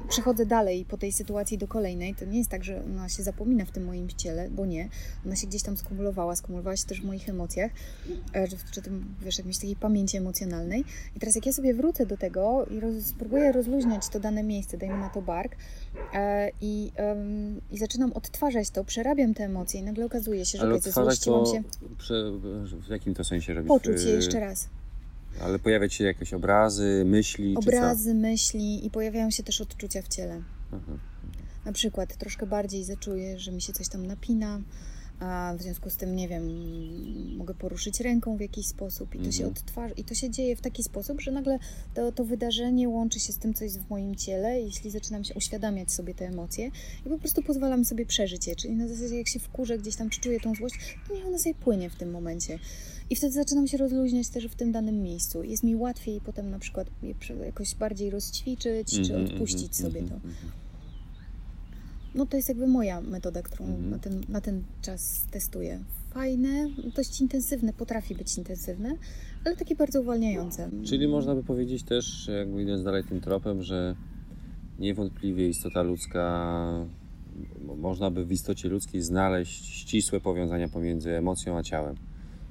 przechodzę 0.09 0.45
dalej 0.45 0.85
po 0.85 0.97
tej 0.97 1.11
sytuacji 1.11 1.57
do 1.57 1.67
kolejnej, 1.67 2.15
to 2.15 2.25
nie 2.25 2.37
jest 2.37 2.49
tak, 2.49 2.63
że 2.63 2.83
ona 2.83 3.09
się 3.09 3.23
zapomina 3.23 3.65
w 3.65 3.71
tym 3.71 3.85
moim 3.85 4.07
ciele, 4.17 4.49
bo 4.49 4.65
nie. 4.65 4.89
Ona 5.25 5.35
się 5.35 5.47
gdzieś 5.47 5.63
tam 5.63 5.77
skumulowała, 5.77 6.35
skumulowała 6.35 6.77
się 6.77 6.85
też 6.85 7.01
w 7.01 7.05
moich 7.05 7.29
emocjach, 7.29 7.71
e, 8.33 8.47
czy, 8.47 8.57
czy 8.71 8.81
tym, 8.81 9.15
wiesz, 9.21 9.37
jakimś 9.37 9.57
takiej 9.57 9.75
pamięci 9.75 10.17
emocjonalnej. 10.17 10.83
I 11.15 11.19
teraz 11.19 11.35
jak 11.35 11.45
ja 11.45 11.53
sobie 11.53 11.73
wrócę 11.73 12.05
do 12.05 12.17
tego 12.17 12.65
i 12.65 12.79
roz, 12.79 13.05
spróbuję 13.05 13.51
rozluźniać 13.51 14.09
to 14.09 14.19
dane 14.19 14.43
miejsce, 14.43 14.77
dajmy 14.77 14.97
na 14.97 15.09
to 15.09 15.21
bark, 15.21 15.55
e, 16.13 16.51
i, 16.61 16.91
em, 16.95 17.24
i 17.71 17.77
zaczynam 17.77 18.13
odtwarzać 18.13 18.69
to, 18.69 18.83
przerabiam 18.83 19.33
te 19.33 19.43
emocje 19.43 19.79
i 19.79 19.83
nagle 19.83 20.05
okazuje 20.05 20.45
się, 20.45 20.57
że 20.57 20.63
Ale 20.63 20.81
to 20.81 20.91
się, 21.45 21.63
prze, 21.97 22.31
w 22.87 22.89
jakim 22.89 23.13
to 23.13 23.23
sensie 23.23 23.53
robić? 23.53 23.67
poczuć 23.67 24.03
je 24.03 24.11
Y, 24.11 24.15
jeszcze 24.15 24.39
raz. 24.39 24.69
Ale 25.41 25.59
pojawiać 25.59 25.93
się 25.93 26.03
jakieś 26.03 26.33
obrazy, 26.33 27.03
myśli, 27.05 27.55
Obrazy, 27.57 28.13
myśli 28.13 28.85
i 28.85 28.89
pojawiają 28.89 29.31
się 29.31 29.43
też 29.43 29.61
odczucia 29.61 30.01
w 30.01 30.07
ciele. 30.07 30.41
Aha. 30.71 30.91
Na 31.65 31.71
przykład 31.71 32.17
troszkę 32.17 32.45
bardziej 32.45 32.83
zaczuję, 32.83 33.39
że 33.39 33.51
mi 33.51 33.61
się 33.61 33.73
coś 33.73 33.89
tam 33.89 34.05
napina, 34.07 34.61
a 35.19 35.53
w 35.57 35.61
związku 35.61 35.89
z 35.89 35.95
tym, 35.95 36.15
nie 36.15 36.27
wiem, 36.27 36.47
mogę 37.37 37.53
poruszyć 37.53 37.99
ręką 37.99 38.37
w 38.37 38.39
jakiś 38.41 38.67
sposób 38.67 39.15
i 39.15 39.17
to 39.17 39.31
się 39.31 39.43
Mhm. 39.43 39.51
odtwarza, 39.51 39.93
i 39.93 40.03
to 40.03 40.15
się 40.15 40.29
dzieje 40.29 40.55
w 40.55 40.61
taki 40.61 40.83
sposób, 40.83 41.21
że 41.21 41.31
nagle 41.31 41.59
to, 41.93 42.11
to 42.11 42.25
wydarzenie 42.25 42.89
łączy 42.89 43.19
się 43.19 43.33
z 43.33 43.37
tym, 43.37 43.53
co 43.53 43.63
jest 43.63 43.79
w 43.79 43.89
moim 43.89 44.15
ciele, 44.15 44.61
jeśli 44.61 44.91
zaczynam 44.91 45.23
się 45.23 45.33
uświadamiać 45.33 45.91
sobie 45.91 46.13
te 46.13 46.27
emocje 46.27 46.71
i 47.05 47.09
po 47.09 47.17
prostu 47.17 47.43
pozwalam 47.43 47.85
sobie 47.85 48.05
przeżyć 48.05 48.47
je, 48.47 48.55
czyli 48.55 48.75
na 48.75 48.87
zasadzie 48.87 49.17
jak 49.17 49.27
się 49.27 49.39
wkurzę 49.39 49.77
gdzieś 49.77 49.95
tam, 49.95 50.09
czy 50.09 50.21
czuję 50.21 50.39
tą 50.39 50.55
złość, 50.55 50.75
to 51.07 51.13
niech 51.15 51.25
ona 51.25 51.39
sobie 51.39 51.55
płynie 51.55 51.89
w 51.89 51.95
tym 51.95 52.11
momencie. 52.11 52.59
I 53.09 53.15
wtedy 53.15 53.33
zaczynam 53.33 53.67
się 53.67 53.77
rozluźniać 53.77 54.29
też 54.29 54.47
w 54.47 54.55
tym 54.55 54.71
danym 54.71 55.03
miejscu. 55.03 55.43
Jest 55.43 55.63
mi 55.63 55.75
łatwiej 55.75 56.21
potem 56.21 56.49
na 56.49 56.59
przykład 56.59 56.87
jakoś 57.45 57.75
bardziej 57.75 58.09
rozćwiczyć, 58.09 58.91
czy 58.91 58.99
Mhm, 58.99 59.25
odpuścić 59.25 59.81
mhm, 59.81 59.91
sobie 59.91 60.01
to. 60.09 60.15
No 62.15 62.25
to 62.25 62.37
jest 62.37 62.49
jakby 62.49 62.67
moja 62.67 63.01
metoda, 63.01 63.41
którą 63.41 63.65
Mhm. 63.65 63.89
na, 63.89 63.99
ten, 63.99 64.21
na 64.29 64.41
ten 64.41 64.63
czas 64.81 65.25
testuję. 65.31 65.79
Fajne, 66.13 66.67
dość 66.95 67.21
intensywne, 67.21 67.73
potrafi 67.73 68.15
być 68.15 68.37
intensywne, 68.37 68.95
ale 69.45 69.55
takie 69.55 69.75
bardzo 69.75 70.01
uwalniające. 70.01 70.69
Czyli 70.85 71.07
można 71.07 71.35
by 71.35 71.43
powiedzieć 71.43 71.83
też, 71.83 72.29
jakby 72.37 72.63
idąc 72.63 72.83
dalej 72.83 73.03
tym 73.03 73.21
tropem, 73.21 73.63
że 73.63 73.95
niewątpliwie 74.79 75.49
istota 75.49 75.81
ludzka, 75.83 76.85
mo- 77.65 77.75
można 77.75 78.11
by 78.11 78.25
w 78.25 78.31
istocie 78.31 78.69
ludzkiej 78.69 79.01
znaleźć 79.01 79.65
ścisłe 79.65 80.19
powiązania 80.21 80.67
pomiędzy 80.69 81.11
emocją 81.17 81.57
a 81.57 81.63
ciałem. 81.63 81.95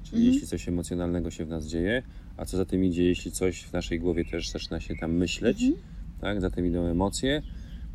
Czyli 0.03 0.17
Mhm. 0.17 0.33
jeśli 0.33 0.47
coś 0.47 0.67
emocjonalnego 0.69 1.31
się 1.31 1.45
w 1.45 1.49
nas 1.49 1.65
dzieje, 1.65 2.03
a 2.37 2.45
co 2.45 2.57
za 2.57 2.65
tym 2.65 2.83
idzie, 2.85 3.03
jeśli 3.03 3.31
coś 3.31 3.61
w 3.63 3.73
naszej 3.73 3.99
głowie 3.99 4.25
też 4.25 4.49
zaczyna 4.49 4.79
się 4.79 4.95
tam 4.95 5.13
myśleć, 5.13 5.63
Mhm. 5.63 5.81
tak, 6.21 6.41
za 6.41 6.49
tym 6.49 6.65
idą 6.65 6.85
emocje, 6.85 7.41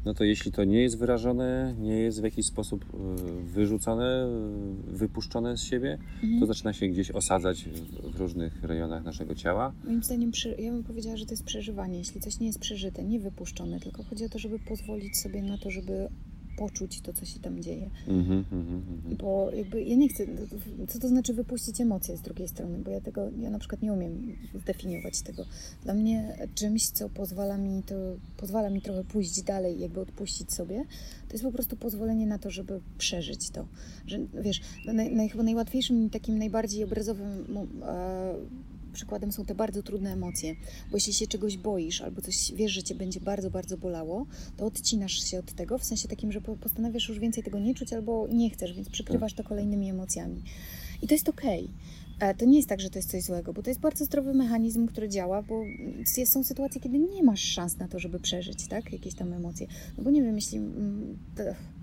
no 0.05 0.15
to 0.15 0.25
jeśli 0.25 0.53
to 0.53 0.65
nie 0.65 0.83
jest 0.83 0.99
wyrażone, 0.99 1.75
nie 1.79 1.97
jest 1.99 2.21
w 2.21 2.25
jakiś 2.25 2.47
sposób 2.47 2.85
y, 2.85 3.43
wyrzucone, 3.43 4.27
y, 4.89 4.97
wypuszczone 4.97 5.57
z 5.57 5.63
siebie, 5.63 5.99
Mhm. 6.23 6.41
to 6.41 6.47
zaczyna 6.47 6.73
się 6.73 6.89
gdzieś 6.89 7.11
osadzać 7.11 7.65
w- 7.65 8.17
różnych 8.21 8.63
rejonach 8.65 9.05
naszego 9.05 9.35
ciała. 9.35 9.73
Moim 9.85 10.03
zdaniem, 10.03 10.31
ja 10.59 10.73
bym 10.73 10.85
powiedziała, 10.85 11.17
że 11.17 11.27
to 11.27 11.33
jest 11.33 11.45
przeżywanie. 11.45 11.99
Jeśli 11.99 12.21
coś 12.21 12.41
nie 12.41 12.47
jest 12.47 12.59
przeżyte, 12.59 13.05
nie 13.05 13.21
wypuszczone, 13.21 13.81
tylko 13.81 14.03
chodzi 14.03 14.25
o 14.25 14.29
to, 14.29 14.39
żeby 14.39 14.59
pozwolić 14.59 15.17
sobie 15.17 15.43
na 15.43 15.59
to, 15.59 15.71
żeby 15.71 16.09
poczuć 16.61 17.01
to, 17.01 17.13
co 17.13 17.25
się 17.25 17.41
tam 17.41 17.63
dzieje. 17.63 17.91
Mhm, 18.09 18.45
mhm, 18.53 18.83
mhm. 18.97 19.17
Bo 19.17 19.51
jakby 19.51 19.83
ja 19.83 19.97
nie 19.97 20.09
chcę, 20.09 20.27
co 20.89 20.99
to 20.99 21.09
znaczy 21.09 21.35
wypuścić 21.35 21.81
emocje 21.81 22.17
z 22.17 22.21
drugiej 22.21 22.49
strony, 22.49 22.79
bo 22.79 22.91
ja 22.91 23.01
tego, 23.01 23.31
ja 23.41 23.51
na 23.51 23.59
przykład 23.59 23.83
nie 23.83 23.93
umiem 23.93 24.37
zdefiniować 24.63 25.23
tego. 25.23 25.45
Dla 25.85 25.95
mnie 25.95 26.37
czymś, 26.55 26.89
co 26.89 27.09
pozwala 27.09 27.59
mi 27.59 27.83
to, 27.83 27.95
pozwala 28.37 28.71
mi 28.71 28.83
trochę 28.83 29.05
pójść 29.05 29.43
dalej, 29.43 29.81
jakby 29.81 30.01
odpuścić 30.01 30.53
sobie, 30.53 30.85
to 31.29 31.33
jest 31.35 31.45
po 31.45 31.53
prostu 31.53 31.77
pozwolenie 31.77 32.27
na 32.27 32.39
to, 32.39 32.51
żeby 32.51 32.81
przeżyć 32.99 33.51
to. 33.51 33.67
Że 34.07 34.19
wiesz, 34.43 34.61
no 34.87 34.93
naj, 34.93 35.15
naj, 35.17 35.29
chyba 35.29 35.43
najłatwiejszym 35.43 36.07
i 36.07 36.11
takim 36.11 36.39
najbardziej 36.39 36.85
obrazowym 36.85 37.59
e, 37.83 38.35
przykładem 38.91 39.33
są 39.33 39.45
te 39.45 39.55
bardzo 39.55 39.83
trudne 39.83 40.13
emocje. 40.13 40.55
Bo 40.91 40.97
jeśli 40.97 41.13
się 41.13 41.27
czegoś 41.27 41.57
boisz 41.57 42.01
albo 42.01 42.23
coś 42.23 42.53
wiesz, 42.53 42.73
że 42.73 42.83
cię 42.83 42.95
będzie 42.95 43.21
bardzo, 43.21 43.51
bardzo 43.51 43.77
bolało, 43.79 44.27
to 44.57 44.67
odcinasz 44.67 45.13
się 45.31 45.39
od 45.39 45.53
tego, 45.53 45.79
w 45.79 45.85
sensie 45.85 46.09
takim, 46.09 46.33
że 46.33 46.41
po- 46.41 46.57
postanawiasz 46.57 47.09
już 47.09 47.19
więcej 47.19 47.43
tego 47.43 47.59
nie 47.59 47.75
czuć 47.75 47.93
albo 47.93 48.29
nie 48.33 48.51
chcesz, 48.51 48.73
więc 48.73 48.89
przykrywasz 48.89 49.35
to 49.35 49.45
kolejnymi 49.45 49.91
emocjami. 49.91 50.43
I 51.03 51.07
to 51.09 51.15
jest 51.15 51.29
okej. 51.29 51.69
E, 52.21 52.35
To 52.35 52.45
nie 52.45 52.57
jest 52.57 52.69
tak, 52.69 52.81
że 52.81 52.91
to 52.91 52.99
jest 52.99 53.11
coś 53.11 53.23
złego, 53.23 53.53
bo 53.53 53.63
to 53.63 53.71
jest 53.71 53.81
bardzo 53.81 54.05
zdrowy 54.05 54.35
mechanizm, 54.35 54.87
który 54.87 55.09
działa, 55.09 55.43
bo 55.43 55.63
są 56.25 56.45
sytuacje, 56.45 56.81
kiedy 56.81 56.99
nie 56.99 57.23
masz 57.23 57.41
szans 57.43 57.79
na 57.79 57.89
to, 57.89 57.99
żeby 57.99 58.21
przeżyć, 58.21 58.67
tak? 58.69 58.93
Jakieś 58.93 59.15
tam 59.15 59.33
emocje. 59.33 59.67
No 59.99 60.05
bo 60.05 60.11
nie 60.11 60.23
wiem, 60.23 60.37
jeśli... 60.37 60.61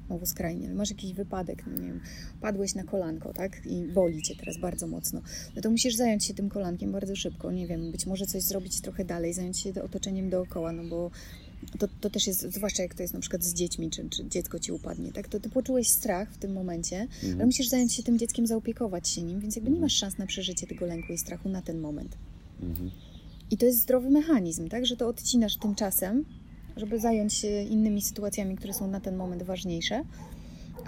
znowu 0.08 0.26
skrajnie, 0.26 0.66
ale 0.68 0.76
masz 0.76 0.90
jakiś 0.90 1.14
wypadek, 1.14 1.64
no 1.68 1.74
nie 1.78 1.88
wiem, 1.88 2.00
padłeś 2.42 2.76
na 2.76 2.84
kolanko, 2.84 3.34
tak? 3.34 3.66
I 3.66 3.84
boli 3.84 4.22
cię 4.22 4.36
teraz 4.36 4.58
bardzo 4.58 4.88
mocno. 4.88 5.22
No 5.56 5.62
to 5.62 5.70
musisz 5.70 5.96
zająć 5.96 6.26
się 6.26 6.34
tym 6.34 6.50
kolankiem 6.50 6.92
bardzo 6.92 7.16
szybko, 7.16 7.52
nie 7.52 7.68
wiem, 7.68 7.92
być 7.92 8.06
może 8.06 8.26
coś 8.26 8.44
zrobić 8.44 8.82
trochę 8.82 9.06
dalej, 9.06 9.34
zająć 9.34 9.60
się 9.60 9.84
otoczeniem 9.84 10.30
dookoła, 10.30 10.72
no 10.72 10.84
bo 10.84 11.12
to, 11.80 11.88
to 12.02 12.10
też 12.10 12.28
jest, 12.28 12.42
zwłaszcza 12.42 12.84
jak 12.84 12.94
to 12.96 13.02
jest 13.04 13.14
na 13.14 13.20
przykład 13.20 13.44
z 13.44 13.54
dziećmi, 13.54 13.90
czy, 13.90 14.10
czy 14.10 14.26
dziecko 14.30 14.60
ci 14.60 14.72
upadnie, 14.72 15.12
tak? 15.12 15.28
To 15.28 15.40
ty 15.40 15.50
poczułeś 15.50 15.90
strach 15.90 16.34
w 16.34 16.38
tym 16.38 16.54
momencie, 16.54 16.98
ale 17.24 17.32
Mhm. 17.32 17.46
musisz 17.46 17.68
zająć 17.68 17.94
się 17.94 18.04
tym 18.04 18.20
dzieckiem, 18.20 18.48
zaopiekować 18.48 19.10
się 19.10 19.22
nim, 19.22 19.40
więc 19.40 19.56
jakby 19.56 19.72
nie 19.72 19.80
masz 19.80 19.94
szans 19.94 20.18
na 20.18 20.26
przeżycie 20.26 20.68
tego 20.68 20.86
lęku 20.86 21.14
i 21.14 21.18
strachu 21.18 21.50
na 21.50 21.62
ten 21.62 21.80
moment. 21.80 22.18
Mhm. 22.64 22.92
I 23.52 23.58
to 23.58 23.66
jest 23.66 23.80
zdrowy 23.80 24.10
mechanizm, 24.10 24.70
tak? 24.70 24.86
Że 24.86 24.98
to 24.98 25.08
odcinasz 25.08 25.58
tymczasem, 25.58 26.26
żeby 26.78 27.00
zająć 27.00 27.34
się 27.34 27.62
innymi 27.62 28.02
sytuacjami, 28.02 28.56
które 28.56 28.74
są 28.74 28.88
na 28.88 29.00
ten 29.00 29.16
moment 29.16 29.44
ważniejsze. 29.44 30.04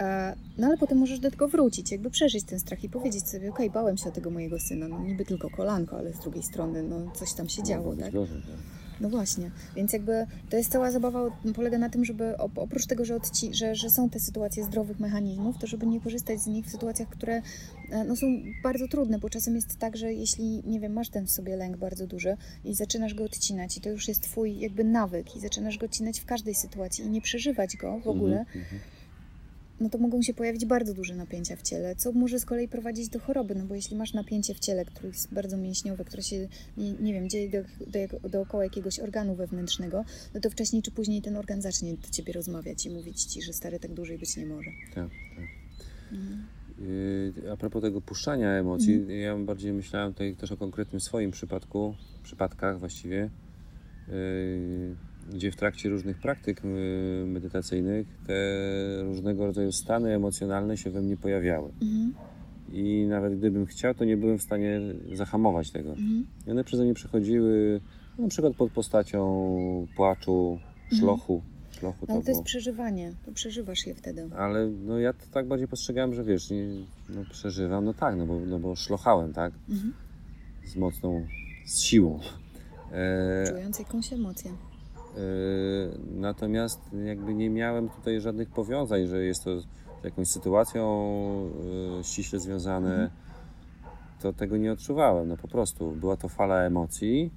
E, 0.00 0.34
No 0.58 0.66
ale 0.66 0.76
potem 0.78 0.98
możesz 0.98 1.18
do 1.18 1.30
tego 1.30 1.48
wrócić, 1.48 1.92
jakby 1.92 2.10
przeżyć 2.10 2.44
ten 2.44 2.60
strach 2.60 2.84
i 2.84 2.88
powiedzieć 2.88 3.28
sobie, 3.28 3.50
okej, 3.50 3.70
bałem 3.70 3.96
się 3.96 4.08
o 4.08 4.12
tego 4.12 4.30
mojego 4.30 4.58
syna, 4.60 4.88
no 4.88 4.98
niby 5.04 5.24
tylko 5.24 5.50
kolanko, 5.50 5.96
ale 5.98 6.12
z 6.12 6.18
drugiej 6.20 6.42
strony, 6.42 6.82
no 6.82 7.10
coś 7.14 7.32
tam 7.32 7.48
się 7.48 7.62
działo, 7.62 7.96
tak? 7.96 8.12
gorzej, 8.12 8.40
tak? 8.42 8.79
No 9.00 9.08
właśnie, 9.08 9.50
więc 9.76 9.92
jakby 9.92 10.26
to 10.50 10.56
jest 10.56 10.72
cała 10.72 10.90
zabawa 10.90 11.20
polega 11.54 11.78
na 11.78 11.88
tym, 11.90 12.04
żeby 12.04 12.24
op- 12.38 12.50
oprócz 12.62 12.86
tego, 12.86 13.04
że, 13.04 13.16
odci- 13.16 13.54
że, 13.54 13.74
że 13.74 13.90
są 13.90 14.10
te 14.10 14.20
sytuacje 14.20 14.64
zdrowych 14.64 15.00
mechanizmów, 15.00 15.58
to 15.58 15.66
żeby 15.66 15.86
nie 15.86 16.00
korzystać 16.00 16.40
z 16.40 16.46
nich 16.46 16.66
w 16.66 16.70
sytuacjach, 16.70 17.08
które 17.08 17.42
e, 17.90 18.04
no, 18.04 18.16
są 18.16 18.26
bardzo 18.62 18.88
trudne, 18.88 19.18
bo 19.18 19.30
czasem 19.30 19.54
jest 19.54 19.78
tak, 19.78 19.96
że 19.96 20.12
jeśli, 20.12 20.62
nie 20.66 20.80
wiem, 20.80 20.92
masz 20.92 21.08
ten 21.08 21.26
w 21.26 21.30
sobie 21.30 21.56
lęk 21.56 21.76
bardzo 21.76 22.06
duży 22.06 22.36
i 22.64 22.74
zaczynasz 22.74 23.14
go 23.14 23.24
odcinać 23.24 23.76
i 23.76 23.80
to 23.80 23.90
już 23.90 24.08
jest 24.08 24.22
twój 24.22 24.58
jakby 24.60 24.84
nawyk 24.84 25.36
i 25.36 25.40
zaczynasz 25.40 25.78
go 25.78 25.86
odcinać 25.86 26.20
w 26.20 26.24
każdej 26.24 26.54
sytuacji 26.54 27.04
i 27.04 27.08
nie 27.10 27.20
przeżywać 27.20 27.76
go 27.76 27.98
w 27.98 28.08
ogóle, 28.08 28.38
Mhm, 28.38 28.58
mhm. 28.64 28.80
No 29.80 29.90
to 29.90 29.98
mogą 29.98 30.22
się 30.22 30.34
pojawić 30.34 30.64
bardzo 30.64 30.94
duże 30.94 31.14
napięcia 31.14 31.56
w 31.56 31.62
ciele, 31.62 31.96
co 31.96 32.12
może 32.12 32.38
z 32.38 32.44
kolei 32.44 32.68
prowadzić 32.68 33.08
do 33.08 33.18
choroby, 33.18 33.54
no 33.54 33.64
bo 33.64 33.74
jeśli 33.74 33.96
masz 33.96 34.14
napięcie 34.14 34.54
w 34.54 34.58
ciele, 34.58 34.84
które 34.84 35.08
jest 35.08 35.34
bardzo 35.34 35.56
mięśniowe, 35.56 36.04
które 36.04 36.22
się, 36.22 36.48
nie, 36.76 36.92
nie 36.92 37.12
wiem, 37.12 37.28
dzieje 37.28 37.50
do, 37.50 37.58
do, 37.86 38.28
dookoła 38.28 38.64
jakiegoś 38.64 39.00
organu 39.00 39.34
wewnętrznego, 39.34 40.04
no 40.34 40.40
to 40.40 40.50
wcześniej 40.50 40.82
czy 40.82 40.90
później 40.90 41.22
ten 41.22 41.36
organ 41.36 41.62
zacznie 41.62 41.94
do 41.96 42.08
ciebie 42.08 42.32
rozmawiać 42.32 42.86
i 42.86 42.90
mówić 42.90 43.24
ci, 43.24 43.42
że 43.42 43.52
stary 43.52 43.78
tak 43.78 43.94
dłużej 43.94 44.18
być 44.18 44.36
nie 44.36 44.46
może. 44.46 44.70
Tak, 44.94 45.08
tak. 45.36 45.44
Mhm. 46.12 46.46
Yy, 46.78 47.52
A 47.52 47.56
propos 47.56 47.82
tego 47.82 48.00
puszczania 48.00 48.50
emocji, 48.50 48.94
Mhm. 48.94 49.20
ja 49.20 49.36
bardziej 49.36 49.72
myślałem 49.72 50.12
tutaj 50.12 50.36
też 50.36 50.52
o 50.52 50.56
konkretnym 50.56 51.00
swoim 51.00 51.30
przypadku, 51.30 51.94
przypadkach 52.22 52.78
właściwie, 52.78 53.30
yy, 54.08 54.96
gdzie 55.34 55.52
w 55.52 55.56
trakcie 55.56 55.88
różnych 55.88 56.18
praktyk 56.18 56.64
yy, 56.64 57.26
medytacyjnych 57.26 58.06
te 58.26 58.34
różnego 59.02 59.46
rodzaju 59.46 59.72
stany 59.72 60.14
emocjonalne 60.14 60.76
się 60.76 60.90
we 60.90 61.02
mnie 61.02 61.16
pojawiały. 61.16 61.70
Mhm. 61.82 62.14
I 62.72 63.06
nawet 63.08 63.38
gdybym 63.38 63.66
chciał, 63.66 63.94
to 63.94 64.04
nie 64.04 64.16
byłem 64.16 64.38
w 64.38 64.42
stanie 64.42 64.80
zahamować 65.12 65.70
tego. 65.70 65.90
Mhm. 65.90 66.26
I 66.46 66.50
one 66.50 66.64
przeze 66.64 66.84
mnie 66.84 66.94
przechodziły 66.94 67.80
na 68.18 68.28
przykład 68.28 68.56
pod 68.56 68.72
postacią 68.72 69.86
płaczu, 69.96 70.58
szlochu. 70.98 71.42
szlochu 71.70 72.06
No, 72.08 72.14
ale 72.14 72.22
to 72.22 72.26
było. 72.26 72.36
jest 72.36 72.46
przeżywanie, 72.46 73.12
to 73.26 73.32
przeżywasz 73.32 73.86
je 73.86 73.94
wtedy. 73.94 74.28
Ale 74.36 74.66
no 74.66 74.98
ja 74.98 75.12
to 75.12 75.26
tak 75.32 75.46
bardziej 75.48 75.68
postrzegałem, 75.68 76.14
że 76.14 76.24
wiesz, 76.24 76.50
nie, 76.50 76.66
no 77.08 77.24
przeżywam, 77.30 77.84
no 77.84 77.94
tak, 77.94 78.16
no 78.16 78.26
bo, 78.26 78.40
no 78.40 78.58
bo 78.58 78.76
szlochałem, 78.76 79.32
tak? 79.32 79.52
Mhm. 79.68 79.92
Z 80.66 80.76
mocną, 80.76 81.26
z 81.66 81.80
siłą. 81.80 82.20
E, 82.92 83.44
Czując 83.48 83.78
jakąś 83.78 84.12
emocję. 84.12 84.50
E, 85.16 85.20
natomiast 86.14 86.80
jakby 87.04 87.34
nie 87.34 87.50
miałem 87.50 87.88
tutaj 87.88 88.20
żadnych 88.20 88.50
powiązań, 88.50 89.06
że 89.06 89.24
jest 89.24 89.44
to 89.44 89.60
z 89.60 89.66
jakąś 90.04 90.28
sytuacją 90.28 90.84
e, 92.00 92.04
ściśle 92.04 92.40
związane. 92.40 92.90
Mhm. 92.90 93.10
To 94.22 94.32
tego 94.32 94.56
nie 94.56 94.72
odczuwałem, 94.72 95.28
no 95.28 95.36
po 95.36 95.48
prostu. 95.48 95.92
Była 95.92 96.16
to 96.16 96.28
fala 96.28 96.56
emocji, 96.56 97.30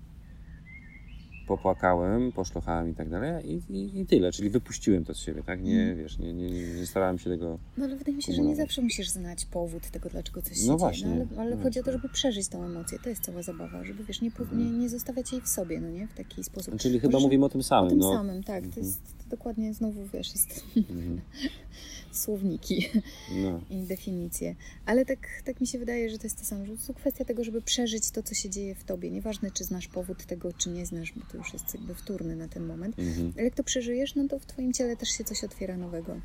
popłakałem, 1.48 2.32
poszlochałem 2.32 2.90
i 2.90 2.94
tak 2.96 3.10
dalej 3.10 3.52
i, 3.52 3.62
i, 3.74 4.00
i 4.00 4.06
tyle, 4.06 4.32
czyli 4.32 4.50
wypuściłem 4.50 5.06
to 5.06 5.14
z 5.14 5.18
siebie, 5.18 5.44
tak? 5.44 5.64
Nie, 5.64 5.80
Mhm. 5.82 5.98
wiesz, 5.98 6.18
nie, 6.18 6.34
nie, 6.34 6.50
nie 6.50 6.86
starałem 6.86 7.20
się 7.20 7.30
tego 7.30 7.60
No 7.78 7.86
ale 7.86 7.96
wydaje 7.96 8.18
mi 8.18 8.24
się, 8.24 8.34
że 8.34 8.42
nie 8.42 8.56
zawsze 8.56 8.82
musisz 8.82 9.10
znać 9.10 9.46
powód 9.46 9.90
tego, 9.90 10.10
dlaczego 10.10 10.42
coś 10.42 10.58
się 10.58 10.62
No 10.62 10.68
dzieje. 10.68 10.78
właśnie. 10.78 11.08
No, 11.08 11.26
ale 11.32 11.42
ale 11.42 11.56
No 11.56 11.64
chodzi 11.64 11.80
o 11.80 11.84
to, 11.84 11.92
żeby 11.92 12.10
przeżyć 12.10 12.48
tą 12.48 12.64
emocję. 12.66 13.00
To 13.04 13.10
jest 13.10 13.22
cała 13.22 13.42
zabawa, 13.42 13.84
żeby 13.86 14.04
wiesz, 14.04 14.22
nie, 14.22 14.32
po- 14.32 14.44
Mhm. 14.44 14.64
nie, 14.74 14.78
nie 14.80 14.90
zostawiać 14.90 15.32
jej 15.32 15.42
w 15.42 15.48
sobie, 15.48 15.82
no 15.82 15.90
nie? 15.90 16.08
W 16.08 16.14
taki 16.14 16.44
sposób. 16.44 16.78
Czyli 16.78 17.00
chyba 17.00 17.20
mówimy 17.20 17.46
o 17.46 17.50
tym 17.50 17.64
samym. 17.64 17.88
O 17.88 17.90
tym 17.90 18.00
no. 18.00 18.14
samym, 18.14 18.44
tak. 18.44 18.62
To 18.62 18.66
Mhm. 18.68 18.86
jest 18.86 19.02
to 19.24 19.30
dokładnie 19.30 19.74
znowu, 19.74 20.00
wiesz, 20.14 20.34
jest 20.34 20.64
Mhm. 20.78 21.22
słowniki 22.18 22.90
No. 23.32 23.62
i 23.78 23.82
definicje. 23.82 24.56
Ale 24.86 25.06
tak, 25.06 25.20
tak 25.46 25.62
mi 25.62 25.68
się 25.68 25.80
wydaje, 25.80 26.10
że 26.10 26.18
to 26.18 26.24
jest 26.24 26.40
to 26.40 26.46
samo, 26.46 26.66
że 26.66 26.74
to 26.88 26.94
kwestia 26.94 27.26
tego, 27.26 27.44
żeby 27.44 27.62
przeżyć 27.62 28.12
to, 28.12 28.24
co 28.24 28.36
się 28.36 28.50
dzieje 28.50 28.76
w 28.76 28.84
tobie. 28.84 29.12
Nieważne, 29.12 29.52
czy 29.52 29.64
znasz 29.64 29.88
powód 29.88 30.26
tego, 30.26 30.54
czy 30.54 30.70
nie 30.70 30.86
znasz, 30.86 31.14
bo 31.16 31.22
to 31.32 31.38
już 31.38 31.54
jest 31.54 31.74
jakby 31.74 31.96
wtórny 31.96 32.36
na 32.36 32.48
ten 32.48 32.66
moment. 32.66 33.00
Mhm. 33.00 33.34
Ale 33.36 33.44
jak 33.44 33.56
to 33.56 33.64
przeżyjesz, 33.64 34.16
no 34.16 34.28
to 34.28 34.40
w 34.40 34.46
twoim 34.46 34.74
ciele 34.74 34.98
też 34.98 35.10
się 35.10 35.24
coś 35.24 35.44
otwiera 35.44 35.78
nowego. 35.78 36.16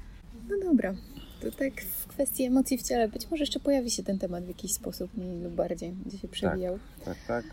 No 0.48 0.58
dobra. 0.64 0.94
To 1.40 1.50
tak 1.50 1.82
w 1.82 2.06
kwestii 2.06 2.44
emocji 2.44 2.78
w 2.78 2.82
ciele, 2.82 3.08
być 3.08 3.30
może 3.30 3.42
jeszcze 3.42 3.60
pojawi 3.60 3.90
się 3.90 4.02
ten 4.02 4.18
temat 4.18 4.44
w 4.44 4.48
jakiś 4.48 4.72
sposób, 4.72 5.16
mniej 5.16 5.40
lub 5.40 5.52
bardziej, 5.52 5.94
gdzie 6.06 6.18
się 6.18 6.28
przewijał. 6.28 6.78
Tak, 7.04 7.16
tak. 7.26 7.44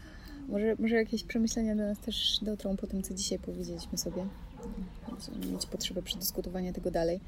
Może, 0.47 0.75
może 0.79 0.95
jakieś 0.95 1.23
przemyślenia 1.23 1.75
do 1.75 1.83
nas 1.83 1.99
też 1.99 2.39
dotrą 2.41 2.77
po 2.77 2.87
tym, 2.87 3.03
co 3.03 3.13
dzisiaj 3.13 3.39
powiedzieliśmy 3.39 3.97
sobie. 3.97 4.25
Mieć 5.51 5.65
potrzebę 5.65 6.01
przedyskutowania 6.01 6.73
tego 6.73 6.91
dalej. 6.91 7.19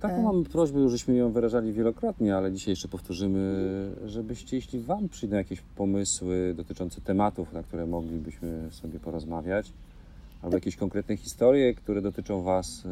Taką 0.00 0.14
E. 0.14 0.22
mamy 0.22 0.44
prośbę, 0.44 0.80
już 0.80 0.92
żeśmy 0.92 1.14
ją 1.14 1.32
wyrażali 1.32 1.72
wielokrotnie, 1.72 2.36
ale 2.36 2.52
dzisiaj 2.52 2.72
jeszcze 2.72 2.88
powtórzymy, 2.88 3.66
żebyście, 4.06 4.56
jeśli 4.56 4.80
Wam 4.80 5.08
przyjdą 5.08 5.36
jakieś 5.36 5.60
pomysły 5.60 6.54
dotyczące 6.56 7.00
tematów, 7.00 7.52
na 7.52 7.62
które 7.62 7.86
moglibyśmy 7.86 8.68
sobie 8.70 9.00
porozmawiać, 9.00 9.72
albo 10.42 10.56
jakieś 10.56 10.76
konkretne 10.76 11.16
historie, 11.16 11.74
które 11.74 12.02
dotyczą 12.02 12.42
Was, 12.42 12.84
y, 12.84 12.88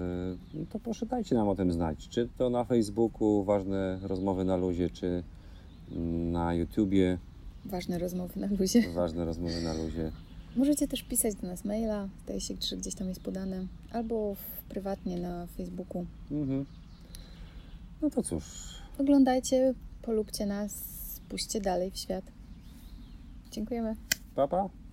no 0.55 0.65
to 0.73 0.79
proszę 0.79 1.07
dajcie 1.07 1.35
nam 1.35 1.49
o 1.49 1.55
tym 1.55 1.73
znać. 1.73 2.09
Czy 2.09 2.29
to 2.39 2.51
na 2.51 2.65
Facebooku, 2.65 3.45
ważne 3.45 3.99
rozmowy 4.03 4.45
na 4.45 4.57
luzie, 4.57 4.91
czy 4.91 5.23
na 6.33 6.55
YouTubie, 6.55 7.19
Ważne 7.65 7.99
rozmowy 7.99 8.41
na 8.41 8.47
luzie. 8.47 8.83
ważne 8.95 9.25
rozmowy 9.25 9.63
na 9.63 9.75
luzie. 9.75 10.13
Możecie 10.57 10.89
też 10.89 11.03
pisać 11.03 11.35
do 11.35 11.47
nas 11.47 11.65
maila, 11.65 12.09
zdaje 12.25 12.41
się, 12.41 12.55
że 12.69 12.77
gdzieś 12.77 12.95
tam 12.95 13.09
jest 13.09 13.21
podane, 13.21 13.67
albo 13.93 14.37
prywatnie 14.69 15.21
na 15.21 15.47
Facebooku. 15.47 16.07
Mhm. 16.31 16.65
No 18.05 18.11
to 18.11 18.23
cóż, 18.23 18.45
Oglądajcie, 18.99 19.75
polubcie 20.03 20.47
nas, 20.47 20.73
puśćcie 21.29 21.61
dalej 21.61 21.91
w 21.91 21.97
świat. 21.97 22.25
Dziękujemy. 23.51 23.97
papa. 24.35 24.57
Pa. 24.69 24.84